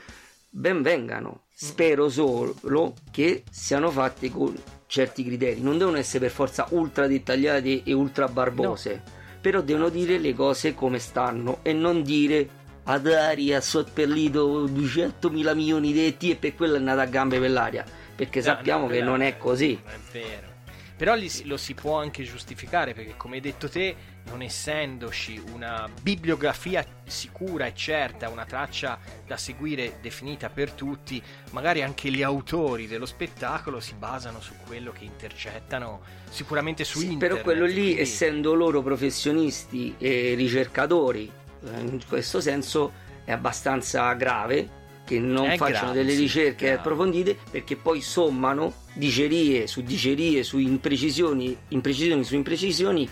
ben 0.50 0.82
vengano. 0.82 1.42
Spero 1.54 2.08
solo 2.08 2.94
che 3.10 3.44
siano 3.50 3.90
fatte 3.90 4.30
con 4.30 4.54
certi 4.86 5.24
criteri, 5.24 5.60
non 5.62 5.78
devono 5.78 5.96
essere 5.96 6.18
per 6.26 6.30
forza 6.30 6.66
ultra 6.70 7.06
dettagliate 7.06 7.82
e 7.84 7.92
ultra 7.92 8.26
barbose, 8.28 9.00
però 9.40 9.60
devono 9.62 9.88
dire 9.88 10.18
le 10.18 10.34
cose 10.34 10.74
come 10.74 10.98
stanno 10.98 11.60
e 11.62 11.72
non 11.72 12.02
dire 12.02 12.48
ad 12.84 13.06
aria 13.06 13.58
ha 13.58 13.60
seppellito 13.60 14.66
200 14.66 15.30
mila 15.30 15.54
milioni 15.54 15.92
di 15.92 16.04
ET 16.04 16.22
e 16.24 16.34
per 16.36 16.54
quello 16.56 16.74
è 16.74 16.80
nato 16.80 17.00
a 17.00 17.04
gambe 17.06 17.38
per 17.38 17.50
l'aria, 17.50 17.84
perché 18.22 18.38
No, 18.38 18.44
sappiamo 18.44 18.86
no, 18.86 18.92
che 18.92 19.02
non 19.02 19.20
è 19.20 19.36
così. 19.36 19.80
È 19.84 19.98
vero. 20.12 20.50
Però 20.96 21.16
lo 21.44 21.56
si 21.56 21.74
può 21.74 21.98
anche 21.98 22.22
giustificare 22.22 22.94
perché, 22.94 23.14
come 23.16 23.36
hai 23.36 23.40
detto 23.40 23.68
te, 23.68 23.96
non 24.26 24.40
essendoci 24.40 25.42
una 25.52 25.88
bibliografia 26.00 26.86
sicura 27.04 27.66
e 27.66 27.74
certa, 27.74 28.28
una 28.28 28.44
traccia 28.44 28.96
da 29.26 29.36
seguire 29.36 29.98
definita 30.00 30.48
per 30.48 30.70
tutti, 30.70 31.20
magari 31.50 31.82
anche 31.82 32.08
gli 32.10 32.22
autori 32.22 32.86
dello 32.86 33.06
spettacolo 33.06 33.80
si 33.80 33.94
basano 33.94 34.40
su 34.40 34.52
quello 34.64 34.92
che 34.92 35.02
intercettano 35.02 36.02
sicuramente 36.30 36.84
su 36.84 36.98
Sì, 37.00 37.12
internet. 37.12 37.28
però 37.30 37.42
quello 37.42 37.66
lì, 37.66 37.72
quindi- 37.82 38.00
essendo 38.00 38.54
loro 38.54 38.80
professionisti 38.82 39.96
e 39.98 40.34
ricercatori, 40.36 41.28
eh, 41.64 41.80
in 41.80 42.00
questo 42.06 42.40
senso 42.40 42.92
è 43.24 43.32
abbastanza 43.32 44.12
grave 44.12 44.80
che 45.04 45.18
non 45.18 45.50
È 45.50 45.56
facciano 45.56 45.92
grave, 45.92 45.98
delle 45.98 46.12
sì, 46.12 46.20
ricerche 46.20 46.64
grave. 46.66 46.78
approfondite 46.78 47.36
perché 47.50 47.76
poi 47.76 48.00
sommano 48.00 48.72
dicerie 48.94 49.66
su 49.66 49.82
dicerie 49.82 50.42
su 50.42 50.58
imprecisioni, 50.58 51.56
imprecisioni 51.68 52.24
su 52.24 52.34
imprecisioni 52.34 53.08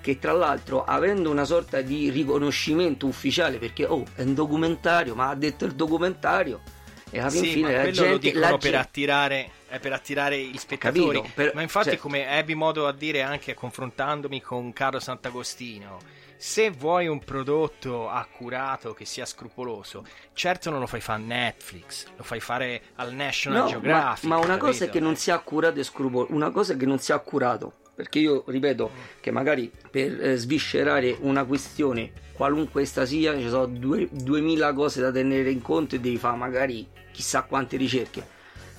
che 0.00 0.18
tra 0.18 0.32
l'altro 0.32 0.84
avendo 0.84 1.30
una 1.30 1.44
sorta 1.44 1.80
di 1.80 2.10
riconoscimento 2.10 3.06
ufficiale 3.06 3.58
perché 3.58 3.84
oh 3.86 4.04
è 4.16 4.22
un 4.22 4.34
documentario 4.34 5.14
ma 5.14 5.28
ha 5.30 5.34
detto 5.34 5.64
il 5.64 5.72
documentario 5.74 6.60
e 7.10 7.20
alla 7.20 7.28
Sì, 7.30 7.46
fine 7.46 7.70
ma 7.70 7.72
la 7.76 7.80
quello 7.82 7.92
gente, 7.94 8.10
lo 8.10 8.18
dicono 8.18 8.40
la 8.40 8.50
per 8.52 8.58
gente- 8.60 8.76
attirare, 8.78 9.50
è 9.68 9.78
per 9.80 9.92
attirare 9.92 10.38
gli 10.42 10.56
spettatori. 10.56 11.16
Capito, 11.18 11.28
per- 11.34 11.52
ma 11.54 11.60
infatti, 11.60 11.90
cioè- 11.90 11.98
come 11.98 12.26
ebbi 12.38 12.54
modo 12.54 12.86
a 12.86 12.92
dire 12.92 13.20
anche 13.20 13.52
confrontandomi 13.52 14.40
con 14.40 14.72
Carlo 14.72 14.98
Sant'Agostino, 14.98 15.98
se 16.44 16.70
vuoi 16.70 17.06
un 17.06 17.20
prodotto 17.20 18.08
accurato 18.08 18.94
che 18.94 19.04
sia 19.04 19.24
scrupoloso, 19.24 20.04
certo 20.32 20.70
non 20.70 20.80
lo 20.80 20.88
fai 20.88 21.00
fare 21.00 21.22
a 21.22 21.24
Netflix, 21.24 22.06
lo 22.16 22.24
fai 22.24 22.40
fare 22.40 22.82
al 22.96 23.14
National 23.14 23.58
No, 23.60 23.64
ma, 23.66 23.70
Geographic. 23.70 24.28
ma 24.28 24.38
una 24.38 24.56
cosa 24.56 24.86
è 24.86 24.90
che 24.90 24.98
non 24.98 25.14
sia 25.14 25.36
accurato 25.36 25.78
e 25.78 25.84
scrupolo, 25.84 26.26
una 26.30 26.50
cosa 26.50 26.72
è 26.72 26.76
che 26.76 26.84
non 26.84 26.98
sia 26.98 27.14
accurato. 27.14 27.74
Perché 27.94 28.18
io 28.18 28.42
ripeto 28.44 28.90
che 29.20 29.30
magari 29.30 29.70
per 29.88 30.20
eh, 30.20 30.36
sviscerare 30.36 31.16
una 31.20 31.44
questione, 31.44 32.10
qualunque 32.32 32.82
essa 32.82 33.06
sia, 33.06 33.38
ci 33.38 33.48
sono 33.48 33.66
due- 33.66 34.08
2000 34.10 34.72
cose 34.72 35.00
da 35.00 35.12
tenere 35.12 35.48
in 35.48 35.62
conto 35.62 35.94
e 35.94 36.00
devi 36.00 36.16
fare 36.16 36.36
magari 36.36 36.88
chissà 37.12 37.42
quante 37.42 37.76
ricerche. 37.76 38.26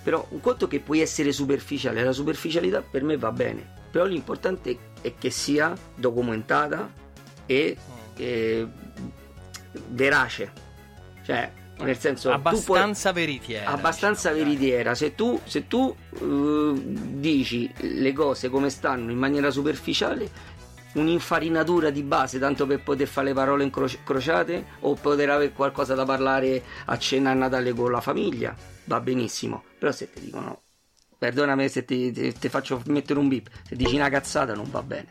Però 0.04 0.26
un 0.32 0.42
conto 0.42 0.68
che 0.68 0.82
puoi 0.82 1.00
essere 1.00 1.32
superficiale, 1.32 2.04
la 2.04 2.12
superficialità 2.12 2.82
per 2.82 3.04
me 3.04 3.16
va 3.16 3.32
bene. 3.32 3.66
Però 3.90 4.04
l'importante 4.04 4.78
è 5.00 5.14
che 5.18 5.30
sia 5.30 5.74
documentata 5.96 7.02
e 7.46 7.78
eh, 8.16 8.68
verace. 9.90 10.52
Cioè, 11.24 11.52
nel 11.78 11.98
senso, 11.98 12.30
tu 12.30 12.42
puoi- 12.42 12.80
abbastanza 12.80 13.12
veritiera. 13.12 13.70
abbastanza 13.70 14.32
diciamo, 14.32 14.50
veritiera. 14.50 14.96
Se 14.96 15.16
tu, 15.16 15.40
se 15.44 15.68
tu 15.68 15.96
eh, 16.20 16.74
dici 16.76 17.72
le 17.78 18.14
cose 18.14 18.50
come 18.50 18.70
stanno 18.70 19.12
in 19.12 19.18
maniera 19.18 19.50
superficiale, 19.50 20.52
un'infarinatura 20.94 21.90
di 21.90 22.04
base 22.04 22.38
tanto 22.38 22.68
per 22.68 22.84
poter 22.84 23.08
fare 23.08 23.28
le 23.28 23.34
parole 23.34 23.64
incrociate 23.64 24.66
o 24.82 24.94
poter 24.94 25.30
avere 25.32 25.52
qualcosa 25.52 25.96
da 25.96 26.06
parlare 26.06 26.62
a 26.86 26.98
cena 26.98 27.32
a 27.32 27.34
Natale 27.34 27.74
con 27.74 27.92
la 27.92 28.02
famiglia, 28.02 28.56
va 28.86 29.00
benissimo. 29.00 29.64
Però 29.80 29.92
se 29.92 30.12
ti 30.12 30.20
dicono, 30.20 30.62
perdonami 31.18 31.68
se 31.70 31.84
ti, 31.86 32.12
ti- 32.12 32.34
ti 32.34 32.50
faccio 32.50 32.82
mettere 32.88 33.20
un 33.20 33.28
bip, 33.28 33.50
se 33.68 33.76
dici 33.76 33.96
una 33.96 34.10
cazzata 34.10 34.54
non 34.54 34.70
va 34.70 34.84
bene. 34.84 35.08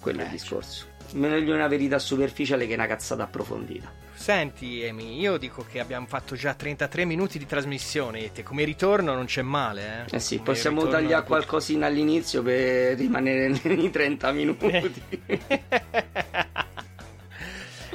Quello 0.00 0.20
è 0.20 0.24
il 0.24 0.30
discorso. 0.30 0.86
Meglio 1.12 1.54
una 1.54 1.68
verità 1.68 1.98
superficiale 1.98 2.66
che 2.66 2.74
una 2.74 2.86
cazzata 2.86 3.22
approfondita. 3.24 3.90
Senti, 4.14 4.82
Emi, 4.82 5.18
io 5.20 5.38
dico 5.38 5.64
che 5.70 5.78
abbiamo 5.78 6.06
fatto 6.06 6.34
già 6.34 6.52
33 6.52 7.04
minuti 7.04 7.38
di 7.38 7.46
trasmissione 7.46 8.24
e 8.24 8.32
te 8.32 8.42
come 8.42 8.64
ritorno 8.64 9.14
non 9.14 9.26
c'è 9.26 9.42
male, 9.42 10.06
eh? 10.10 10.16
Eh 10.16 10.20
sì, 10.20 10.36
Come 10.36 10.48
possiamo 10.48 10.86
tagliare 10.88 11.24
qualcosina 11.24 11.86
all'inizio 11.86 12.42
per 12.42 12.96
rimanere 12.96 13.48
nei 13.62 13.90
30 13.90 14.32
minuti. 14.32 15.02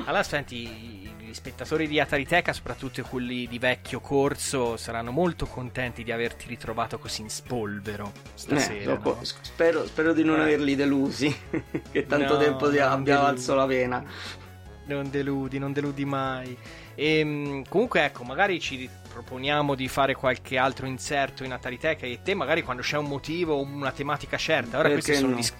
Allora, 0.05 0.23
senti, 0.23 1.02
gli 1.33 1.35
spettatori 1.35 1.87
di 1.87 1.99
Atariteca, 1.99 2.53
soprattutto 2.53 3.01
quelli 3.01 3.47
di 3.47 3.57
vecchio 3.57 3.99
corso, 3.99 4.77
saranno 4.77 5.09
molto 5.09 5.47
contenti 5.47 6.03
di 6.03 6.11
averti 6.11 6.45
ritrovato 6.47 6.99
così 6.99 7.21
in 7.21 7.29
spolvero 7.31 8.11
Eh, 8.13 8.19
stasera. 8.35 8.93
dopo- 8.93 9.15
no? 9.15 9.23
spero, 9.23 9.87
spero 9.87 10.13
di 10.13 10.23
non 10.23 10.37
Eh. 10.39 10.43
averli 10.43 10.75
delusi, 10.75 11.35
che 11.91 12.05
tanto 12.05 12.33
No, 12.33 12.39
tempo 12.39 12.69
ti 12.69 12.77
non 12.77 12.87
abbia 12.91 13.15
delusi. 13.15 13.31
valso 13.33 13.55
la 13.55 13.65
pena. 13.65 14.03
Non 14.85 15.09
deludi, 15.09 15.57
non 15.57 15.73
deludi 15.73 16.05
mai. 16.05 16.55
E, 16.93 17.63
comunque, 17.67 18.03
ecco, 18.05 18.23
magari 18.23 18.59
ci 18.59 18.87
proponiamo 19.11 19.73
di 19.73 19.87
fare 19.87 20.13
qualche 20.13 20.57
altro 20.59 20.85
inserto 20.85 21.43
in 21.43 21.51
Atariteca 21.51 22.05
e 22.05 22.19
te, 22.21 22.35
magari 22.35 22.61
quando 22.61 22.83
c'è 22.83 22.97
un 22.97 23.05
motivo 23.05 23.55
o 23.55 23.63
una 23.63 23.91
tematica 23.91 24.37
certa. 24.37 24.77
Ora, 24.77 24.89
Perché 24.89 25.03
queste 25.03 25.15
sono 25.15 25.31
no? 25.31 25.35
dis- 25.37 25.53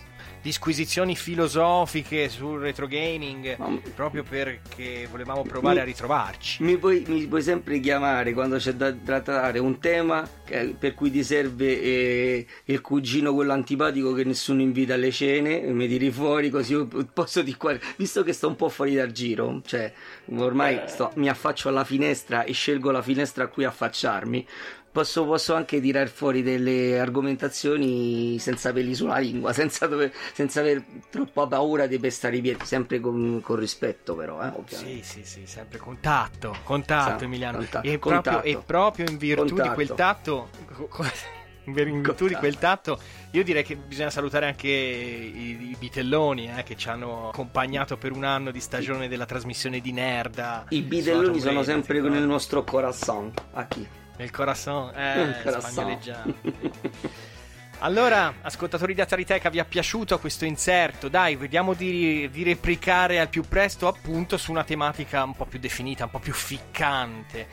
disquisizioni 0.44 1.16
filosofiche 1.16 2.28
sul 2.28 2.60
retro 2.60 2.86
gaming, 2.86 3.56
Ma- 3.58 3.80
proprio 3.96 4.24
perché 4.24 5.08
volevamo 5.10 5.42
provare 5.44 5.76
Mi- 5.76 5.82
a 5.82 5.84
ritrovarci. 5.86 6.62
Mi 6.64 6.78
puoi, 6.78 7.04
mi 7.08 7.26
puoi 7.28 7.42
sempre 7.42 7.80
chiamare 7.80 8.34
quando 8.34 8.58
c'è 8.58 8.74
da 8.74 8.92
trattare 8.92 9.58
un 9.60 9.80
tema 9.80 10.30
che- 10.44 10.76
per 10.78 10.94
cui 10.94 11.10
ti 11.10 11.24
serve 11.24 11.82
eh, 11.82 12.46
il 12.66 12.82
cugino 12.82 13.34
quello 13.34 13.54
antipatico 13.54 14.14
che 14.14 14.26
nessuno 14.26 14.62
invita 14.62 14.96
alle 14.96 15.12
cene 15.12 15.64
e 15.64 15.72
mi 15.72 15.88
tiri 15.88 16.12
fuori 16.12 16.50
così 16.50 16.74
io 16.74 16.88
posso 17.14 17.42
di 17.42 17.56
qua 17.56 17.76
visto 17.96 18.22
che 18.24 18.34
sto 18.34 18.50
un 18.50 18.58
po' 18.58 18.68
fuori 18.68 18.96
dal 18.96 19.12
giro 19.12 19.62
cioè 19.66 19.92
ormai 20.36 20.82
sto- 20.88 21.12
mi 21.16 21.30
affaccio 21.30 21.70
alla 21.70 21.86
finestra 21.86 22.44
e 22.44 22.52
scelgo 22.52 22.92
la 22.92 23.02
finestra 23.02 23.46
a 23.46 23.48
cui 23.48 23.64
affacciarmi 23.64 24.46
Posso, 24.94 25.26
posso 25.26 25.56
anche 25.56 25.82
tirar 25.82 26.08
fuori 26.08 26.44
delle 26.44 27.00
argomentazioni 27.00 28.38
senza 28.38 28.72
peli 28.72 28.94
sulla 28.94 29.18
lingua, 29.18 29.52
senza, 29.54 29.88
dover- 29.88 30.14
senza 30.34 30.60
aver 30.60 30.84
troppa 31.10 31.48
paura 31.48 31.88
di 31.88 31.98
pestare 31.98 32.38
i 32.38 32.42
piedi, 32.42 32.64
sempre 32.64 33.00
con, 33.00 33.42
con 33.42 33.56
rispetto 33.56 34.16
però, 34.16 34.40
eh. 34.44 34.52
Sì, 34.68 35.00
sì, 35.02 35.24
sì, 35.24 35.48
sempre 35.48 35.80
contatto, 35.80 36.56
contatto 36.64 37.18
Sì, 37.18 37.24
Emiliano. 37.26 37.58
contatto, 37.58 37.88
e, 37.88 37.98
proprio, 37.98 37.98
contatto. 37.98 38.46
e 38.48 38.58
proprio 38.64 39.06
in 39.10 39.18
virtù 39.18 39.44
di 39.46 39.50
Contatto. 39.50 39.74
quel 39.74 39.94
tatto, 39.96 40.50
in 41.66 41.74
virtù 41.74 42.28
di 42.28 42.36
quel 42.36 42.60
tatto, 42.60 43.00
io 43.32 43.44
direi 43.44 43.64
che 43.64 43.76
bisogna 43.76 44.12
salutare 44.12 44.46
anche 44.46 44.68
i, 44.68 45.70
i 45.72 45.76
bitelloni 45.80 46.52
eh, 46.56 46.62
che 46.62 46.76
ci 46.76 46.88
hanno 46.90 47.30
accompagnato 47.30 47.98
per 47.98 48.12
un 48.12 48.26
anno 48.26 48.52
di 48.52 48.60
stagione 48.60 49.08
della 49.08 49.26
trasmissione 49.26 49.80
di 49.80 49.92
Nerda. 49.92 50.66
I 50.70 50.84
bitelloni 50.84 51.40
sono 51.40 51.64
sempre 51.64 52.00
con 52.00 52.14
il 52.14 52.22
nostro 52.22 52.64
corazon. 52.64 53.34
A 53.54 53.66
chi? 53.66 53.88
Nel 54.18 54.32
corazon, 54.32 54.96
eh, 54.96 55.42
corazon. 55.44 55.72
spagnoleggiante. 55.72 57.32
Allora, 57.84 58.36
ascoltatori 58.44 58.94
di 58.94 59.02
Atariteca, 59.02 59.50
vi 59.50 59.58
è 59.58 59.66
piaciuto 59.66 60.18
questo 60.18 60.46
inserto? 60.46 61.10
Dai, 61.10 61.36
vediamo 61.36 61.74
di, 61.74 62.30
di 62.32 62.42
replicare 62.44 63.20
al 63.20 63.28
più 63.28 63.44
presto 63.44 63.90
appunto 63.90 64.38
su 64.38 64.52
una 64.52 64.64
tematica 64.64 65.22
un 65.26 65.36
po' 65.36 65.44
più 65.44 65.60
definita, 65.60 66.06
un 66.06 66.10
po' 66.10 66.20
più 66.20 66.32
ficcante. 66.32 67.46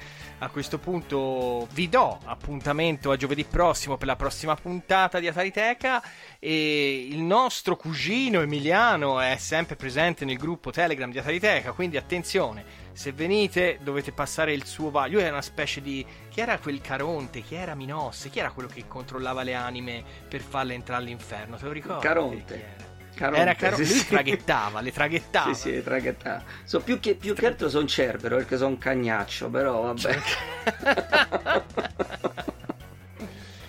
A 0.43 0.49
questo 0.49 0.79
punto 0.79 1.69
vi 1.73 1.91
do 1.91 2.19
appuntamento 2.25 3.11
a 3.11 3.17
giovedì 3.17 3.45
prossimo 3.45 3.99
per 3.99 4.07
la 4.07 4.17
prossima 4.17 4.55
puntata 4.55 5.21
di 5.21 5.29
Atariteca 5.29 6.03
e 6.39 7.09
il 7.11 7.21
nostro 7.21 7.77
cugino 7.77 8.41
Emiliano 8.41 9.21
è 9.21 9.37
sempre 9.37 9.77
presente 9.77 10.25
nel 10.25 10.39
gruppo 10.39 10.71
Telegram 10.71 11.11
di 11.11 11.19
Atariteca, 11.19 11.73
quindi 11.73 11.99
attenzione, 11.99 12.65
se 12.93 13.13
venite 13.13 13.81
dovete 13.83 14.13
passare 14.13 14.55
il 14.55 14.65
suo 14.65 14.91
vaglio. 14.91 15.19
Lui 15.19 15.27
è 15.27 15.31
una 15.31 15.43
specie 15.43 15.83
di... 15.83 16.07
chi 16.31 16.41
era 16.41 16.59
quel 16.59 16.81
Caronte? 16.81 17.43
Chi 17.43 17.57
era 17.57 17.75
Minosse? 17.75 18.31
Chi 18.31 18.39
era 18.39 18.51
quello 18.51 18.71
che 18.73 18.89
controllava 18.89 19.43
le 19.43 19.53
anime 19.53 20.03
per 20.27 20.41
farle 20.41 20.73
entrare 20.73 21.03
all'inferno? 21.03 21.59
Te 21.59 21.67
lo 21.67 21.73
ricordi? 21.73 22.07
Caronte. 22.07 22.89
Caronte, 23.21 23.41
Era 23.41 23.55
Caronte, 23.55 23.85
sì, 23.85 23.93
lui 23.93 24.01
sì. 24.01 24.09
traghettava, 24.09 24.81
le 24.81 24.93
traghettava. 24.93 25.53
Sì, 25.53 25.73
sì, 25.73 25.83
traghettava. 25.83 26.43
So, 26.65 26.81
più, 26.81 26.99
che, 26.99 27.15
più 27.15 27.35
che 27.35 27.47
altro 27.47 27.69
sono 27.69 27.87
cerbero 27.87 28.37
perché 28.37 28.57
sono 28.57 28.71
un 28.71 28.79
cagnaccio, 28.79 29.51
però 29.51 29.93
vabbè. 29.93 30.19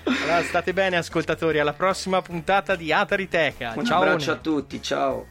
Allora, 0.04 0.44
state 0.44 0.74
bene 0.74 0.98
ascoltatori, 0.98 1.60
alla 1.60 1.74
prossima 1.74 2.22
puntata 2.22 2.76
di 2.76 2.94
Atariteca. 2.94 3.74
Un 3.76 3.86
Ciao. 3.86 4.02
abbraccio 4.02 4.32
a 4.32 4.36
tutti, 4.36 4.82
ciao. 4.82 5.26